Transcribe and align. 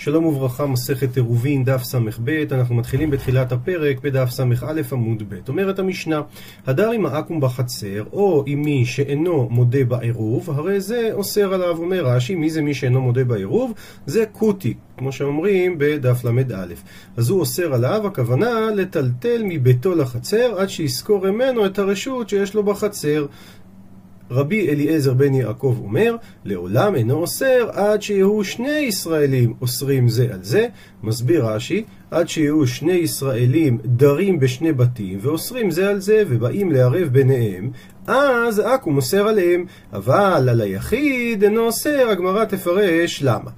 שלום 0.00 0.26
וברכה, 0.26 0.66
מסכת 0.66 1.16
עירובין, 1.16 1.64
דף 1.64 1.82
ס"ב, 1.82 2.30
אנחנו 2.50 2.74
מתחילים 2.74 3.10
בתחילת 3.10 3.52
הפרק 3.52 4.00
בדף 4.00 4.30
ס"א 4.30 4.44
עמוד 4.92 5.22
ב'. 5.28 5.34
אומרת 5.48 5.78
המשנה, 5.78 6.20
הדר 6.66 6.90
עם 6.90 7.06
העכו"ם 7.06 7.40
בחצר, 7.40 8.04
או 8.12 8.44
עם 8.46 8.62
מי 8.62 8.84
שאינו 8.86 9.48
מודה 9.50 9.84
בעירוב, 9.84 10.50
הרי 10.50 10.80
זה 10.80 11.10
אוסר 11.12 11.54
עליו, 11.54 11.76
אומר 11.78 12.06
רש"י, 12.06 12.34
מי 12.34 12.50
זה 12.50 12.62
מי 12.62 12.74
שאינו 12.74 13.00
מודה 13.00 13.24
בעירוב? 13.24 13.72
זה 14.06 14.24
כותי, 14.32 14.74
כמו 14.98 15.12
שאומרים 15.12 15.74
בדף 15.78 16.24
ל"א. 16.24 16.66
אז 17.16 17.30
הוא 17.30 17.40
אוסר 17.40 17.74
עליו, 17.74 18.06
הכוונה 18.06 18.70
לטלטל 18.74 19.42
מביתו 19.44 19.94
לחצר 19.94 20.54
עד 20.58 20.68
שיזכור 20.68 21.30
ממנו 21.30 21.66
את 21.66 21.78
הרשות 21.78 22.28
שיש 22.28 22.54
לו 22.54 22.62
בחצר. 22.62 23.26
רבי 24.30 24.68
אליעזר 24.68 25.14
בן 25.14 25.34
יעקב 25.34 25.76
אומר, 25.84 26.16
לעולם 26.44 26.94
אינו 26.94 27.14
אוסר 27.14 27.68
עד 27.72 28.02
שיהיו 28.02 28.44
שני 28.44 28.78
ישראלים 28.78 29.54
אוסרים 29.60 30.08
זה 30.08 30.28
על 30.32 30.44
זה. 30.44 30.66
מסביר 31.02 31.46
רש"י, 31.46 31.84
עד 32.10 32.28
שיהיו 32.28 32.66
שני 32.66 32.92
ישראלים 32.92 33.78
דרים 33.84 34.38
בשני 34.38 34.72
בתים 34.72 35.18
ואוסרים 35.22 35.70
זה 35.70 35.90
על 35.90 36.00
זה 36.00 36.22
ובאים 36.28 36.72
לערב 36.72 37.08
ביניהם, 37.08 37.70
אז 38.06 38.58
עכו"ם 38.58 38.96
אוסר 38.96 39.28
עליהם, 39.28 39.64
אבל 39.92 40.48
על 40.50 40.60
היחיד 40.60 41.42
אינו 41.42 41.60
אוסר, 41.66 42.08
הגמרא 42.10 42.44
תפרש 42.44 43.22
למה. 43.22 43.50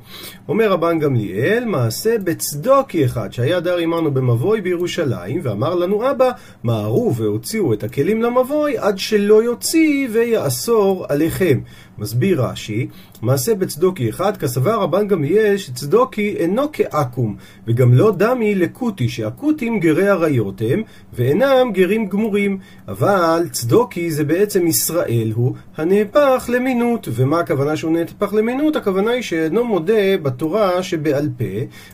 אומר 0.48 0.72
רבן 0.72 0.98
גמליאל, 0.98 1.64
מעשה 1.64 2.18
בצדוקי 2.18 3.04
אחד 3.04 3.32
שהיה 3.32 3.60
דר 3.60 3.76
עמנו 3.76 4.10
במבוי 4.10 4.60
בירושלים, 4.60 5.40
ואמר 5.42 5.74
לנו 5.74 6.10
אבא, 6.10 6.30
מהרו 6.64 7.14
והוציאו 7.14 7.72
את 7.72 7.84
הכלים 7.84 8.22
למבוי 8.22 8.78
עד 8.78 8.98
שלא 8.98 9.42
יוציא 9.42 10.08
ויאסור 10.12 11.06
עליכם. 11.08 11.60
מסביר 12.00 12.42
רש"י, 12.42 12.86
מעשה 13.22 13.54
בצדוקי 13.54 14.10
אחד, 14.10 14.36
כסבר 14.36 14.80
רבן 14.82 15.08
גמליאל 15.08 15.56
שצדוקי 15.56 16.34
אינו 16.38 16.62
כעכו"ם, 16.72 17.36
וגם 17.66 17.94
לא 17.94 18.12
דמי 18.16 18.54
לכותי, 18.54 19.08
שהכותים 19.08 19.80
גרי 19.80 20.08
עריות 20.08 20.62
הם, 20.70 20.82
ואינם 21.12 21.70
גרים 21.72 22.06
גמורים. 22.06 22.58
אבל 22.88 23.48
צדוקי 23.52 24.10
זה 24.10 24.24
בעצם 24.24 24.66
ישראל 24.66 25.32
הוא 25.34 25.54
הנהפך 25.76 26.50
למינות. 26.52 27.08
ומה 27.12 27.40
הכוונה 27.40 27.76
שהוא 27.76 27.92
נהפך 27.92 28.32
למינות? 28.32 28.76
הכוונה 28.76 29.10
היא 29.10 29.22
שאינו 29.22 29.64
מודה 29.64 30.16
בתורה 30.22 30.82
שבעל 30.82 31.28
פה, 31.38 31.44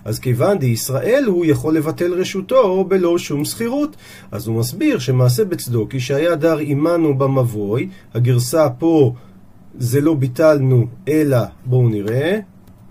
אז 0.05 0.19
כיוון 0.19 0.59
דישראל 0.59 1.25
הוא 1.27 1.47
יכול 1.47 1.77
לבטל 1.77 2.13
רשותו 2.13 2.85
בלא 2.85 3.19
שום 3.19 3.45
שכירות. 3.45 3.97
אז 4.33 4.47
הוא 4.47 4.57
מסביר 4.57 4.98
שמעשה 4.98 5.45
בצדוקי 5.45 6.01
שהיה 6.01 6.35
דר 6.35 6.59
עמנו 6.59 7.19
במבוי, 7.19 7.89
הגרסה 8.15 8.70
פה 8.70 9.15
זה 9.79 10.01
לא 10.01 10.15
ביטלנו, 10.15 10.87
אלא 11.09 11.39
בואו 11.65 11.89
נראה. 11.89 12.39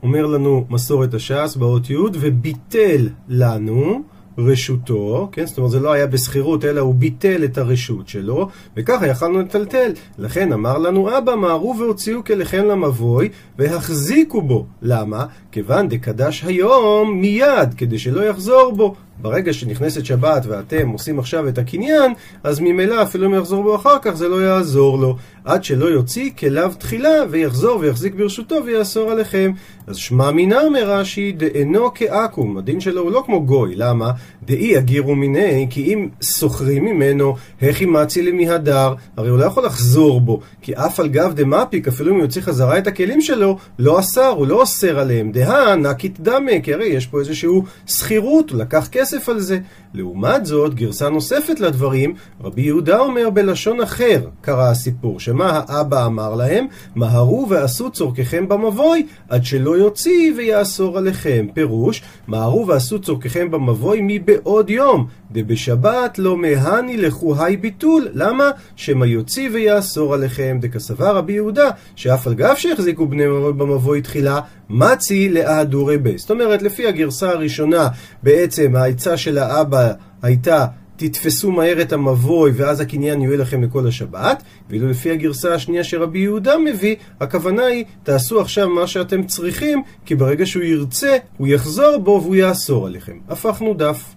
אומר 0.03 0.25
לנו 0.25 0.65
מסורת 0.69 1.13
הש"ס 1.13 1.55
באות 1.55 1.89
י' 1.89 1.95
וביטל 1.95 3.09
לנו 3.29 4.03
רשותו, 4.37 5.29
כן? 5.31 5.45
זאת 5.45 5.57
אומרת 5.57 5.71
זה 5.71 5.79
לא 5.79 5.93
היה 5.93 6.07
בשכירות 6.07 6.65
אלא 6.65 6.81
הוא 6.81 6.95
ביטל 6.95 7.43
את 7.43 7.57
הרשות 7.57 8.07
שלו 8.07 8.49
וככה 8.77 9.07
יכלנו 9.07 9.39
לטלטל 9.39 9.91
לכן 10.17 10.53
אמר 10.53 10.77
לנו 10.77 11.17
אבא 11.17 11.35
מהרו 11.35 11.75
והוציאו 11.79 12.23
כליכם 12.23 12.65
למבוי 12.65 13.29
והחזיקו 13.57 14.41
בו 14.41 14.65
למה? 14.81 15.25
כיוון 15.51 15.87
דקדש 15.89 16.43
היום 16.43 17.21
מיד 17.21 17.73
כדי 17.77 17.99
שלא 17.99 18.21
יחזור 18.21 18.73
בו 18.75 18.95
ברגע 19.21 19.53
שנכנסת 19.53 20.05
שבת 20.05 20.45
ואתם 20.45 20.89
עושים 20.89 21.19
עכשיו 21.19 21.47
את 21.47 21.57
הקניין, 21.57 22.13
אז 22.43 22.59
ממילא 22.59 23.01
אפילו 23.01 23.27
אם 23.27 23.33
יחזור 23.33 23.63
בו 23.63 23.75
אחר 23.75 23.97
כך 24.01 24.11
זה 24.11 24.27
לא 24.27 24.43
יעזור 24.43 24.99
לו. 24.99 25.15
עד 25.45 25.63
שלא 25.63 25.85
יוציא 25.85 26.31
כליו 26.39 26.73
תחילה 26.77 27.23
ויחזור 27.29 27.79
ויחזיק 27.79 28.13
ברשותו 28.13 28.55
ויאסור 28.65 29.11
עליכם. 29.11 29.51
אז 29.87 29.95
שמע 29.95 30.31
מינה 30.31 30.61
אומר 30.61 30.89
רש"י 30.89 31.31
דאינו 31.31 31.93
כעכו"ם, 31.95 32.57
הדין 32.57 32.79
שלו 32.79 33.01
הוא 33.01 33.11
לא 33.11 33.23
כמו 33.25 33.45
גוי, 33.45 33.75
למה? 33.75 34.11
דאי 34.43 34.77
אגירו 34.77 35.15
מיני, 35.15 35.67
כי 35.69 35.93
אם 35.93 36.09
סוחרים 36.21 36.85
ממנו, 36.85 37.35
הכי 37.61 37.85
מצי 37.85 38.21
למהדר, 38.21 38.93
הרי 39.17 39.29
הוא 39.29 39.39
לא 39.39 39.45
יכול 39.45 39.65
לחזור 39.65 40.21
בו, 40.21 40.39
כי 40.61 40.75
אף 40.75 40.99
על 40.99 41.07
גב 41.07 41.33
דמפיק, 41.35 41.87
אפילו 41.87 42.15
אם 42.15 42.19
יוציא 42.19 42.41
חזרה 42.41 42.77
את 42.77 42.87
הכלים 42.87 43.21
שלו, 43.21 43.57
לא 43.79 43.99
אסר, 43.99 44.27
הוא 44.27 44.47
לא 44.47 44.61
אוסר 44.61 44.99
עליהם. 44.99 45.31
דהה 45.31 45.75
נקית 45.75 46.19
דמה, 46.19 46.59
כי 46.63 46.73
הרי 46.73 46.85
יש 46.85 47.07
פה 47.07 47.19
איזשהו 47.19 47.63
שכירות, 47.87 48.49
הוא 48.49 48.59
לקח 48.59 48.87
כסף 48.87 49.04
על 49.29 49.39
זה. 49.39 49.59
לעומת 49.93 50.45
זאת, 50.45 50.73
גרסה 50.73 51.09
נוספת 51.09 51.59
לדברים, 51.59 52.13
רבי 52.43 52.61
יהודה 52.61 52.99
אומר 52.99 53.29
בלשון 53.29 53.81
אחר, 53.81 54.21
קרה 54.41 54.69
הסיפור, 54.69 55.19
שמה 55.19 55.61
האבא 55.67 56.05
אמר 56.05 56.35
להם? 56.35 56.65
מהרו 56.95 57.47
ועשו 57.49 57.89
צורככם 57.89 58.47
במבוי, 58.47 59.05
עד 59.29 59.45
שלא 59.45 59.77
יוציא 59.77 60.33
ויאסור 60.37 60.97
עליכם. 60.97 61.47
פירוש, 61.53 62.01
מהרו 62.27 62.67
ועשו 62.67 62.99
צורככם 62.99 63.51
במבוי 63.51 63.99
מבעוד 64.03 64.69
יום, 64.69 65.07
דבשבת 65.31 66.19
לא 66.19 66.37
מהני 66.37 66.97
לכו 66.97 67.35
היי 67.43 67.57
ביטול. 67.57 68.07
למה? 68.13 68.51
שמא 68.75 69.05
יוציא 69.05 69.49
ויאסור 69.53 70.13
עליכם. 70.13 70.57
דכסבר 70.61 71.15
רבי 71.15 71.33
יהודה, 71.33 71.69
שאף 71.95 72.27
על 72.27 72.33
גב 72.33 72.55
שהחזיקו 72.57 73.07
בני 73.07 73.25
מבוי 73.25 73.53
במבוי 73.53 74.01
תחילה, 74.01 74.39
מצי 74.69 75.29
לאהדורי 75.29 75.97
בי. 75.97 76.17
זאת 76.17 76.31
אומרת, 76.31 76.61
לפי 76.61 76.87
הגרסה 76.87 77.29
הראשונה, 77.29 77.87
בעצם 78.23 78.75
העצה 78.95 79.17
של 79.17 79.37
האבא 79.37 79.91
הייתה 80.21 80.65
תתפסו 80.95 81.51
מהר 81.51 81.81
את 81.81 81.93
המבוי 81.93 82.51
ואז 82.51 82.79
הקניין 82.79 83.21
יהיה 83.21 83.37
לכם 83.37 83.63
לכל 83.63 83.87
השבת 83.87 84.43
ואילו 84.69 84.89
לפי 84.89 85.11
הגרסה 85.11 85.53
השנייה 85.53 85.83
שרבי 85.83 86.19
יהודה 86.19 86.57
מביא 86.57 86.95
הכוונה 87.19 87.65
היא 87.65 87.85
תעשו 88.03 88.41
עכשיו 88.41 88.69
מה 88.69 88.87
שאתם 88.87 89.23
צריכים 89.23 89.83
כי 90.05 90.15
ברגע 90.15 90.45
שהוא 90.45 90.63
ירצה 90.63 91.17
הוא 91.37 91.47
יחזור 91.47 91.97
בו 91.97 92.19
והוא 92.23 92.35
יאסור 92.35 92.87
עליכם 92.87 93.17
הפכנו 93.29 93.73
דף. 93.73 94.15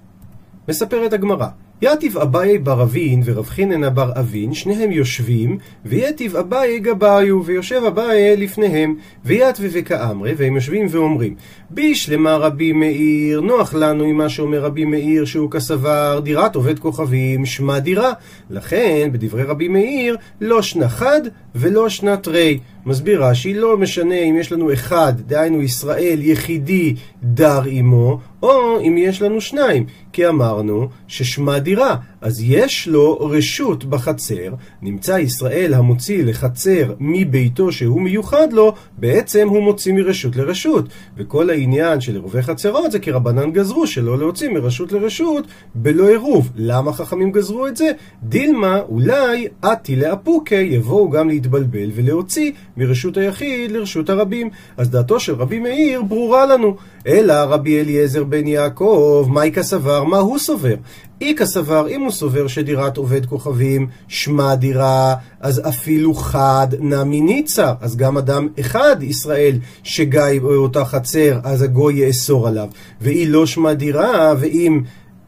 מספרת 0.69 1.13
הגמרא 1.13 1.49
יתיב 1.83 2.19
אביי 2.19 2.59
בר 2.59 2.83
אבין 2.83 3.23
ורב 3.25 3.47
חיננה 3.47 3.91
בר 3.91 4.13
אבין, 4.21 4.55
שניהם 4.55 4.93
יושבים, 4.93 5.59
ויתיב 5.85 6.37
אביי 6.37 6.81
גבאיו, 6.81 7.45
ויושב 7.45 7.83
אביי 7.87 8.37
לפניהם, 8.37 8.95
ויתווה 9.25 9.69
וכאמרי, 9.73 10.35
והם 10.37 10.55
יושבים 10.55 10.87
ואומרים, 10.91 11.35
בישלמה 11.71 12.37
רבי 12.37 12.73
מאיר, 12.73 13.41
נוח 13.41 13.75
לנו 13.75 14.05
עם 14.05 14.17
מה 14.17 14.29
שאומר 14.29 14.61
רבי 14.61 14.85
מאיר, 14.85 15.25
שהוא 15.25 15.51
כסבר, 15.51 16.21
דירת 16.25 16.55
עובד 16.55 16.79
כוכבים, 16.79 17.47
שמה 17.47 17.81
דירה. 17.81 18.13
לכן, 18.51 19.09
בדברי 19.13 19.43
רבי 19.43 19.69
מאיר, 19.69 20.17
לא 20.41 20.63
שנה 20.63 20.89
חד 20.89 21.21
ולא 21.55 21.89
שנת 21.89 22.29
רי. 22.29 22.59
מסביר 22.89 23.25
רש"י, 23.25 23.55
לא 23.55 23.77
משנה 23.77 24.15
אם 24.15 24.37
יש 24.41 24.53
לנו 24.53 24.73
אחד, 24.73 25.13
דהיינו 25.27 25.63
ישראל 25.63 26.19
יחידי 26.23 26.95
דר 27.23 27.63
עמו, 27.67 28.21
או 28.43 28.81
אם 28.81 28.95
יש 28.99 29.23
לנו 29.23 29.41
שניים, 29.41 29.85
כי 30.13 30.29
אמרנו 30.29 30.89
ששמה 31.09 31.59
דירה, 31.59 31.97
אז 32.21 32.43
יש 32.43 32.89
לו 32.89 33.19
רשות 33.21 33.85
בחצר, 33.85 34.55
נמצא 34.83 35.13
ישראל 35.13 35.75
המוציא 35.75 36.25
לחצר 36.25 36.95
מביתו 37.01 37.73
שהוא 37.73 38.01
מיוחד 38.01 38.53
לו, 38.53 38.73
בעצם 38.99 39.49
הוא 39.49 39.63
מוציא 39.63 39.93
מרשות 39.93 40.37
לרשות. 40.37 40.85
וכל 41.17 41.51
העניין 41.51 42.01
של 42.01 42.15
עירובי 42.15 42.43
חצרות 42.43 42.93
זה 42.93 42.99
כי 42.99 43.11
רבנן 43.11 43.53
גזרו 43.53 43.87
שלא 43.87 44.19
להוציא 44.19 44.49
מרשות 44.49 44.93
לרשות 44.93 45.45
בלא 45.75 46.09
עירוב. 46.09 46.51
למה 46.57 46.93
חכמים 46.93 47.33
גזרו 47.33 47.67
את 47.67 47.77
זה? 47.77 47.91
דילמה, 48.23 48.81
אולי 48.89 49.49
עתי 49.63 49.97
לאפוקי 49.97 50.55
יבואו 50.55 51.11
גם 51.11 51.29
להתבלבל 51.29 51.91
ולהוציא 51.95 52.53
מרשות 52.77 53.17
היחיד 53.17 53.71
לרשות 53.71 54.11
הרבים. 54.11 54.51
אז 54.77 54.91
דעתו 54.91 55.21
של 55.21 55.35
רבי 55.35 55.59
מאיר 55.59 56.03
ברורה 56.03 56.47
לנו. 56.47 56.77
אלא 57.07 57.33
רבי 57.33 57.81
אליעזר 57.81 58.25
בן 58.25 58.47
יעקב, 58.47 59.29
מייקה 59.31 59.63
סבר, 59.63 60.05
מה 60.05 60.19
הוא 60.19 60.39
סובר? 60.39 60.75
איכא 61.21 61.45
סבר, 61.45 61.89
אם 61.89 62.01
הוא 62.01 62.11
סובר 62.11 62.47
שדירת 62.47 62.97
עובד 62.97 63.27
כוכבים 63.27 63.87
שמה 64.09 64.57
דירה, 64.57 65.15
אז 65.41 65.69
אפילו 65.69 66.15
חד 66.15 66.69
נמי 66.81 67.21
ניצה. 67.21 67.73
אז 67.81 67.97
גם 67.97 68.19
אדם 68.19 68.49
אחד, 68.61 68.97
ישראל, 69.03 69.59
שגיא 69.83 70.41
באותה 70.43 70.85
חצר, 70.85 71.41
אז 71.45 71.63
הגוי 71.63 71.95
יאסור 71.95 72.49
עליו. 72.49 72.69
והיא 73.01 73.29
לא 73.29 73.47
שמה 73.47 73.75
דירה, 73.75 74.35
ואם 74.41 74.81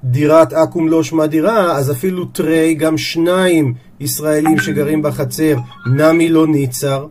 דירת 0.04 0.52
עכו"ם 0.52 0.88
לא 0.88 1.02
שמה 1.02 1.26
דירה, 1.26 1.76
אז 1.76 1.90
אפילו 1.90 2.24
תרי, 2.24 2.74
גם 2.74 2.98
שניים 2.98 3.74
ישראלים 4.00 4.58
שגרים 4.58 5.02
בחצר, 5.02 5.56
נמי 5.86 6.28
לא 6.28 6.46
ניצר. 6.46 7.06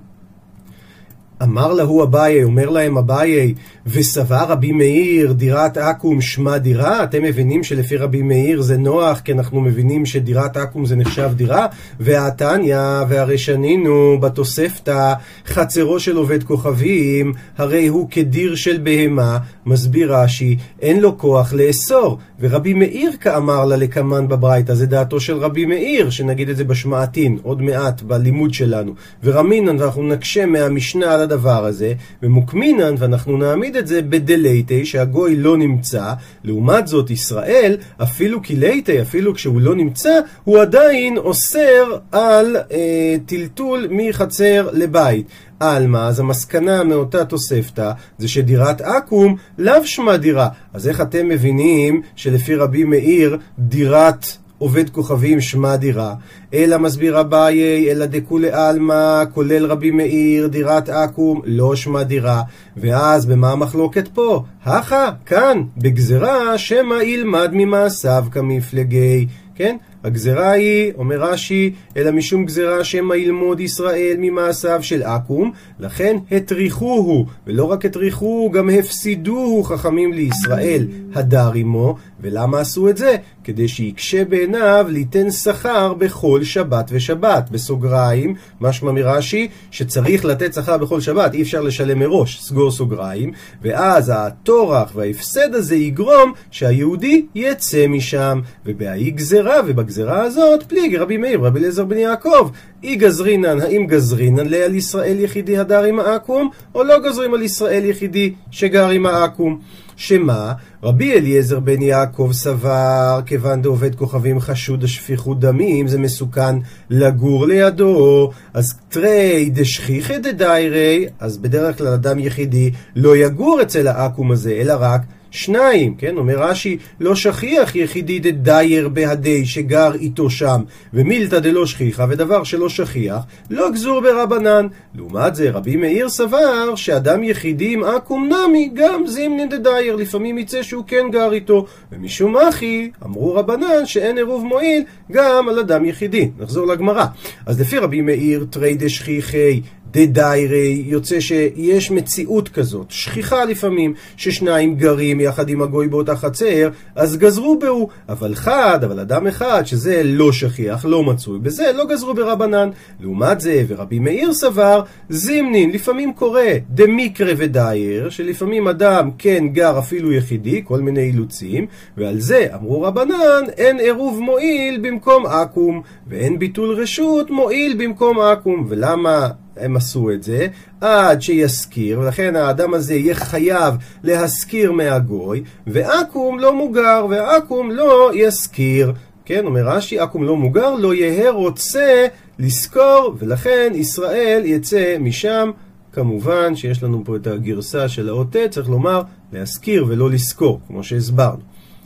אמר 1.43 1.73
להו 1.73 2.03
אביי, 2.03 2.43
אומר 2.43 2.69
להם 2.69 2.97
אביי, 2.97 3.53
וסבר 3.87 4.45
רבי 4.47 4.71
מאיר 4.71 5.33
דירת 5.33 5.77
עכו"ם 5.77 6.21
שמה 6.21 6.57
דירה? 6.57 7.03
אתם 7.03 7.23
מבינים 7.23 7.63
שלפי 7.63 7.97
רבי 7.97 8.21
מאיר 8.21 8.61
זה 8.61 8.77
נוח, 8.77 9.19
כי 9.19 9.33
אנחנו 9.33 9.61
מבינים 9.61 10.05
שדירת 10.05 10.57
עכו"ם 10.57 10.85
זה 10.85 10.95
נחשב 10.95 11.29
דירה? 11.35 11.67
והתניא, 11.99 12.77
והרי 13.09 13.37
שנינו 13.37 14.17
בתוספתא, 14.21 15.13
חצרו 15.45 15.99
של 15.99 16.15
עובד 16.15 16.43
כוכבים, 16.43 17.33
הרי 17.57 17.87
הוא 17.87 18.07
כדיר 18.11 18.55
של 18.55 18.79
בהמה, 18.83 19.37
מסביר 19.65 20.15
רש"י, 20.15 20.57
אין 20.81 20.99
לו 20.99 21.17
כוח 21.17 21.53
לאסור. 21.53 22.17
ורבי 22.39 22.73
מאיר 22.73 23.11
כאמר 23.19 23.65
לה 23.65 23.75
לקמן 23.75 24.27
בברייתא, 24.27 24.73
זה 24.73 24.85
דעתו 24.85 25.19
של 25.19 25.37
רבי 25.37 25.65
מאיר, 25.65 26.09
שנגיד 26.09 26.49
את 26.49 26.57
זה 26.57 26.63
בשמעתין, 26.63 27.37
עוד 27.43 27.61
מעט 27.61 28.01
בלימוד 28.01 28.53
שלנו. 28.53 28.93
ורמינן, 29.23 29.79
ואנחנו 29.79 30.03
נקשה 30.03 30.45
מהמשנה 30.45 31.13
על 31.13 31.21
הדבר 31.21 31.65
הזה, 31.65 31.93
ומוקמינן, 32.23 32.95
ואנחנו 32.97 33.37
נעמיד 33.37 33.75
את 33.75 33.87
זה 33.87 34.01
בדלייטי, 34.01 34.85
שהגוי 34.85 35.35
לא 35.35 35.57
נמצא. 35.57 36.13
לעומת 36.43 36.87
זאת, 36.87 37.09
ישראל, 37.09 37.77
אפילו 38.03 38.41
קילייטי, 38.41 39.01
אפילו 39.01 39.33
כשהוא 39.33 39.61
לא 39.61 39.75
נמצא, 39.75 40.19
הוא 40.43 40.59
עדיין 40.59 41.17
אוסר 41.17 41.97
על 42.11 42.55
אה, 42.71 43.15
טלטול 43.25 43.87
מחצר 43.91 44.69
לבית. 44.73 45.27
עלמא, 45.59 45.97
אז 45.97 46.19
המסקנה 46.19 46.83
מאותה 46.83 47.25
תוספתא 47.25 47.91
זה 48.17 48.27
שדירת 48.27 48.81
עכו"ם 48.81 49.35
לאו 49.57 49.85
שמה 49.85 50.17
דירה. 50.17 50.47
אז 50.73 50.87
איך 50.87 51.01
אתם 51.01 51.29
מבינים 51.29 52.01
שלפי 52.15 52.55
רבי 52.55 52.83
מאיר 52.83 53.37
דירת 53.59 54.25
עובד 54.57 54.89
כוכבים 54.89 55.41
שמה 55.41 55.77
דירה? 55.77 56.13
אלא 56.53 56.77
מסביר 56.77 57.19
אביי, 57.19 57.91
אלא 57.91 58.05
דכולי 58.05 58.51
עלמא, 58.51 59.23
כולל 59.33 59.65
רבי 59.65 59.91
מאיר, 59.91 60.47
דירת 60.47 60.89
עכו"ם, 60.89 61.41
לא 61.45 61.75
שמה 61.75 62.03
דירה. 62.03 62.41
ואז 62.77 63.25
במה 63.25 63.51
המחלוקת 63.51 64.07
פה? 64.07 64.43
הכה, 64.63 65.09
כאן, 65.25 65.63
בגזרה 65.77 66.57
שמא 66.57 67.03
ילמד 67.03 67.49
ממעשיו 67.53 68.25
כמפלגי. 68.31 69.27
כן? 69.55 69.77
הגזרה 70.03 70.51
היא, 70.51 70.91
אומר 70.97 71.21
רש"י, 71.21 71.73
אלא 71.97 72.11
משום 72.11 72.45
גזרה 72.45 72.83
שמא 72.83 73.13
ילמוד 73.13 73.59
ישראל 73.59 74.15
ממעשיו 74.19 74.83
של 74.83 75.03
עכו"ם, 75.03 75.51
לכן 75.79 76.17
הטריחוהו, 76.31 77.25
ולא 77.47 77.63
רק 77.63 77.85
הטריחוהו, 77.85 78.51
גם 78.51 78.69
הפסידוהו 78.69 79.63
חכמים 79.63 80.13
לישראל, 80.13 80.87
הדר 81.13 81.51
עמו, 81.55 81.95
ולמה 82.21 82.59
עשו 82.59 82.89
את 82.89 82.97
זה? 82.97 83.15
כדי 83.43 83.67
שיקשה 83.67 84.25
בעיניו 84.25 84.85
ליתן 84.89 85.31
שכר 85.31 85.93
בכל 85.93 86.43
שבת 86.43 86.89
ושבת. 86.91 87.49
בסוגריים, 87.51 88.35
משמע 88.61 88.91
מרש"י, 88.91 89.47
שצריך 89.71 90.25
לתת 90.25 90.53
שכר 90.53 90.77
בכל 90.77 91.01
שבת, 91.01 91.33
אי 91.33 91.41
אפשר 91.41 91.61
לשלם 91.61 91.99
מראש, 91.99 92.41
סגור 92.41 92.71
סוגריים, 92.71 93.31
ואז 93.61 94.11
הטורח 94.15 94.91
וההפסד 94.95 95.55
הזה 95.55 95.75
יגרום 95.75 96.33
שהיהודי 96.51 97.25
יצא 97.35 97.87
משם. 97.87 98.39
ובהאי 98.65 99.11
גזרה, 99.11 99.55
ובגזרה 99.67 99.88
הזאת, 99.97 100.63
פליג 100.63 100.95
רבי 100.95 101.17
מאיר, 101.17 101.39
רבי 101.39 101.59
אליעזר 101.59 101.85
בן 101.85 101.97
יעקב, 101.97 102.49
אי 102.83 102.95
גזרינן, 102.95 103.61
האם 103.61 103.85
גזרינן 103.87 104.47
לעל 104.47 104.75
ישראל 104.75 105.19
יחידי 105.19 105.57
הדר 105.57 105.83
עם 105.83 105.99
העכו"ם, 105.99 106.49
או 106.75 106.83
לא 106.83 106.99
גוזרים 106.99 107.33
על 107.33 107.41
ישראל 107.41 107.85
יחידי 107.85 108.33
שגר 108.51 108.89
עם 108.89 109.05
העכו"ם? 109.05 109.59
שמה? 109.95 110.53
רבי 110.83 111.13
אליעזר 111.13 111.59
בן 111.59 111.81
יעקב 111.81 112.29
סבר, 112.33 113.19
כיוון 113.25 113.61
דעובד 113.61 113.95
כוכבים 113.95 114.39
חשוד 114.39 114.83
השפיכות 114.83 115.39
דמים, 115.39 115.87
זה 115.87 115.99
מסוכן 115.99 116.55
לגור 116.89 117.47
לידו, 117.47 118.31
אז 118.53 118.73
תרי 118.89 119.49
דשכיחי 119.53 120.17
דדיירי, 120.17 121.07
אז 121.19 121.37
בדרך 121.37 121.77
כלל 121.77 121.87
אדם 121.87 122.19
יחידי 122.19 122.71
לא 122.95 123.17
יגור 123.17 123.61
אצל 123.61 123.87
העכו"ם 123.87 124.31
הזה, 124.31 124.51
אלא 124.51 124.73
רק 124.79 125.01
שניים, 125.31 125.95
כן? 125.95 126.17
אומר 126.17 126.39
רש"י, 126.39 126.77
לא 126.99 127.15
שכיח 127.15 127.75
יחידי 127.75 128.19
דדייר 128.19 128.89
בהדי 128.89 129.45
שגר 129.45 129.93
איתו 129.93 130.29
שם, 130.29 130.61
ומילתא 130.93 131.39
דלא 131.39 131.65
שכיחה, 131.65 132.05
ודבר 132.09 132.43
שלא 132.43 132.69
שכיח, 132.69 133.23
לא 133.49 133.71
גזור 133.71 134.01
ברבנן. 134.01 134.67
לעומת 134.95 135.35
זה, 135.35 135.49
רבי 135.49 135.75
מאיר 135.75 136.09
סבר 136.09 136.75
שאדם 136.75 137.23
יחידי 137.23 137.73
עם 137.73 137.83
עכו"ם 137.83 138.29
נמי, 138.29 138.71
גם 138.73 139.07
זימנין 139.07 139.49
דדייר, 139.49 139.95
לפעמים 139.95 140.37
יצא 140.37 140.63
שהוא 140.63 140.83
כן 140.87 141.05
גר 141.11 141.33
איתו. 141.33 141.65
ומשום 141.91 142.37
אחי, 142.37 142.91
אמרו 143.05 143.35
רבנן 143.35 143.85
שאין 143.85 144.17
עירוב 144.17 144.45
מועיל 144.45 144.83
גם 145.11 145.49
על 145.49 145.59
אדם 145.59 145.85
יחידי. 145.85 146.29
נחזור 146.39 146.67
לגמרא. 146.67 147.05
אז 147.45 147.61
לפי 147.61 147.77
רבי 147.77 148.01
מאיר, 148.01 148.45
תרי 148.49 148.75
דשכיחי 148.75 149.61
דדיירי, 149.91 150.83
יוצא 150.85 151.19
שיש 151.19 151.91
מציאות 151.91 152.49
כזאת, 152.49 152.85
שכיחה 152.89 153.45
לפעמים, 153.45 153.93
ששניים 154.17 154.75
גרים 154.75 155.19
יחד 155.19 155.49
עם 155.49 155.61
הגוי 155.61 155.87
באותה 155.87 156.15
חצר, 156.15 156.69
אז 156.95 157.17
גזרו 157.17 157.59
בהו, 157.59 157.89
אבל 158.09 158.35
חד, 158.35 158.83
אבל 158.83 158.99
אדם 158.99 159.27
אחד, 159.27 159.63
שזה 159.65 160.01
לא 160.05 160.31
שכיח, 160.31 160.85
לא 160.85 161.03
מצוי, 161.03 161.39
בזה 161.39 161.71
לא 161.75 161.85
גזרו 161.85 162.13
ברבנן. 162.13 162.69
לעומת 162.99 163.41
זה, 163.41 163.63
ורבי 163.67 163.99
מאיר 163.99 164.33
סבר, 164.33 164.81
זימנין, 165.09 165.71
לפעמים 165.71 166.13
קורה 166.13 166.51
דמיקרא 166.69 167.33
ודייר, 167.37 168.09
שלפעמים 168.09 168.67
אדם 168.67 169.09
כן 169.17 169.47
גר 169.47 169.79
אפילו 169.79 170.13
יחידי, 170.13 170.61
כל 170.63 170.79
מיני 170.79 171.01
אילוצים, 171.01 171.65
ועל 171.97 172.19
זה 172.19 172.47
אמרו 172.55 172.81
רבנן, 172.81 173.43
אין 173.57 173.79
עירוב 173.79 174.19
מועיל 174.19 174.79
במקום 174.81 175.25
עכו"ם, 175.25 175.81
ואין 176.07 176.39
ביטול 176.39 176.75
רשות 176.81 177.29
מועיל 177.29 177.75
במקום 177.77 178.19
עכו"ם. 178.19 178.65
ולמה? 178.69 179.29
הם 179.59 179.75
עשו 179.75 180.11
את 180.11 180.23
זה, 180.23 180.47
עד 180.81 181.21
שישכיר, 181.21 181.99
ולכן 181.99 182.35
האדם 182.35 182.73
הזה 182.73 182.93
יהיה 182.95 183.15
חייב 183.15 183.73
להשכיר 184.03 184.71
מהגוי, 184.71 185.43
ועכו"ם 185.67 186.39
לא 186.39 186.55
מוגר, 186.55 187.05
ועכו"ם 187.09 187.71
לא 187.71 188.11
ישכיר. 188.15 188.93
כן, 189.25 189.45
אומר 189.45 189.67
רש"י, 189.67 189.99
עכו"ם 189.99 190.23
לא 190.23 190.37
מוגר, 190.37 190.75
לא 190.75 190.93
יהא 190.93 191.29
רוצה 191.29 192.05
לשכור, 192.39 193.15
ולכן 193.19 193.71
ישראל 193.75 194.41
יצא 194.45 194.97
משם. 194.99 195.51
כמובן 195.93 196.55
שיש 196.55 196.83
לנו 196.83 197.01
פה 197.05 197.15
את 197.15 197.27
הגרסה 197.27 197.87
של 197.87 198.09
האות 198.09 198.35
ט', 198.35 198.49
צריך 198.49 198.69
לומר 198.69 199.01
להשכיר 199.33 199.85
ולא 199.87 200.09
לשכור, 200.09 200.59
כמו 200.67 200.83
שהסברנו. 200.83 201.41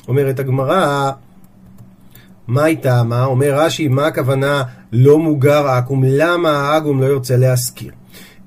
אומרת 0.07 0.39
הגמרא, 0.39 1.11
מה 2.47 2.65
איתה? 2.65 3.03
מה? 3.03 3.25
אומר 3.25 3.53
רש"י, 3.53 3.87
מה 3.87 4.05
הכוונה 4.07 4.63
לא 4.95 5.19
מוגר 5.19 5.67
עכו"ם? 5.67 6.03
למה 6.07 6.49
העכו"ם 6.49 7.01
לא 7.01 7.05
ירצה 7.05 7.37
להשכיר? 7.37 7.91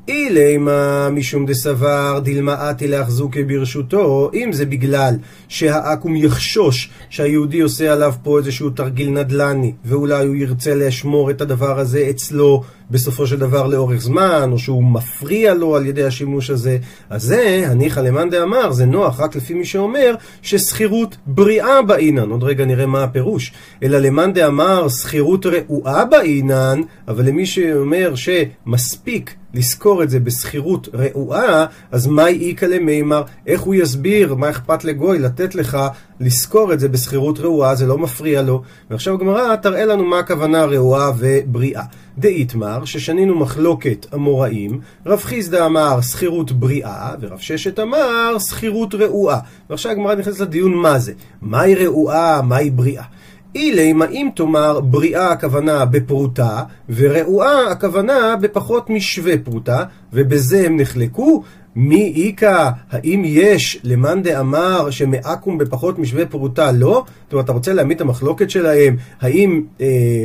אילימה 0.08 1.08
משום 1.10 1.46
דסבר 1.46 2.19
דילמאתי 2.25 2.88
להחזוקי 2.88 3.44
ברשותו, 3.44 4.31
אם 4.34 4.52
זה 4.52 4.66
בגלל 4.66 5.14
שהעכו"ם 5.48 6.16
יחשוש 6.16 6.90
שהיהודי 7.10 7.60
עושה 7.60 7.93
עליו 7.93 8.14
פה 8.22 8.38
איזשהו 8.38 8.70
תרגיל 8.70 9.10
נדל"ני, 9.10 9.72
ואולי 9.84 10.26
הוא 10.26 10.34
ירצה 10.34 10.75
לשמור 10.75 11.31
את 11.31 11.40
הדבר 11.40 11.78
הזה 11.78 12.06
אצלו 12.10 12.62
בסופו 12.91 13.27
של 13.27 13.38
דבר 13.38 13.67
לאורך 13.67 14.00
זמן, 14.00 14.49
או 14.53 14.59
שהוא 14.59 14.85
מפריע 14.85 15.55
לו 15.55 15.77
על 15.77 15.87
ידי 15.87 16.05
השימוש 16.05 16.50
הזה, 16.50 16.79
אז 17.11 17.23
זה, 17.23 17.65
הניחא 17.67 18.00
למאן 18.00 18.31
דאמר, 18.31 18.73
זה 18.73 18.87
נוח 18.87 19.21
רק 19.21 19.37
לפי 19.37 19.55
מי 19.55 19.65
שאומר 19.65 20.15
ששכירות 20.43 21.17
בריאה 21.27 21.83
באינן, 21.83 22.31
עוד 22.31 22.43
רגע 22.43 22.65
נראה 22.65 22.87
מה 22.87 23.03
הפירוש, 23.03 23.53
אלא 23.83 23.99
למאן 23.99 24.33
דאמר 24.33 24.88
שכירות 24.88 25.47
רעועה 25.47 26.05
באינן, 26.05 26.81
אבל 27.09 27.25
למי 27.25 27.47
שאומר 27.47 28.12
שמספיק 28.15 29.35
לשכור 29.55 30.03
את 30.03 30.11
זה 30.11 30.21
בשכירות 30.21 30.89
רעועה, 30.94 31.67
אז 31.93 32.06
מהי 32.06 32.50
איכא 32.50 32.67
למימר? 32.67 33.23
איך 33.47 33.61
הוא 33.61 33.75
יסביר? 33.75 34.35
מה 34.35 34.50
אכפת 34.50 34.85
לגוי 34.85 35.19
לתת 35.19 35.55
לך 35.55 35.79
לשכור 36.20 36.73
את 36.73 36.81
זה 36.81 36.89
בשכירות 36.89 37.41
רעועה? 37.41 37.75
זה 37.75 37.87
לא 37.87 37.99
מפריע 37.99 38.43
לו. 38.43 38.63
ועכשיו 38.91 39.15
הגמרא 39.15 39.56
תראה 39.56 39.85
לנו 39.85 40.05
מה 40.05 40.19
הכוונה 40.19 40.65
רעועה 40.65 41.13
ובריאה. 41.19 41.82
דאיתמר, 42.19 42.85
ששנינו 42.85 43.39
מחלוקת 43.39 44.06
אמוראים, 44.15 44.81
רב 45.06 45.20
חיסדא 45.20 45.67
אמר 45.67 46.01
שכירות 46.01 46.53
בריאה, 46.53 47.11
ורב 47.20 47.39
ששת 47.39 47.79
אמר 47.79 48.37
שכירות 48.39 48.94
רעועה. 48.94 49.39
ועכשיו 49.70 49.93
הגמרא 49.93 50.15
נכנסת 50.15 50.41
לדיון 50.41 50.75
מה 50.75 50.99
זה. 50.99 51.13
מהי 51.43 51.75
רעועה? 51.75 52.43
מהי 52.43 52.70
בריאה? 52.70 53.05
אילימה 53.56 54.06
אם 54.08 54.29
תאמר 54.34 54.81
בריאה 54.81 55.31
הכוונה 55.31 55.84
בפרוטה, 55.84 56.63
ורעועה 56.89 57.70
הכוונה 57.70 58.36
בפחות 58.41 58.91
משווה 58.91 59.39
פרוטה, 59.44 59.84
ובזה 60.13 60.67
הם 60.67 60.77
נחלקו. 60.77 61.43
מי 61.77 62.13
איכא, 62.17 62.70
האם 62.91 63.22
יש 63.25 63.81
למאן 63.84 64.22
דאמר 64.22 64.91
שמעכום 64.91 65.58
בפחות 65.58 65.98
משווה 65.98 66.27
פרוטה 66.27 66.72
לא? 66.72 67.05
זאת 67.25 67.32
אומרת, 67.32 67.44
אתה 67.44 67.53
רוצה 67.53 67.72
להעמיד 67.72 67.96
את 67.96 68.01
המחלוקת 68.01 68.51
שלהם, 68.51 68.96
האם... 69.20 69.63
אה, 69.81 70.25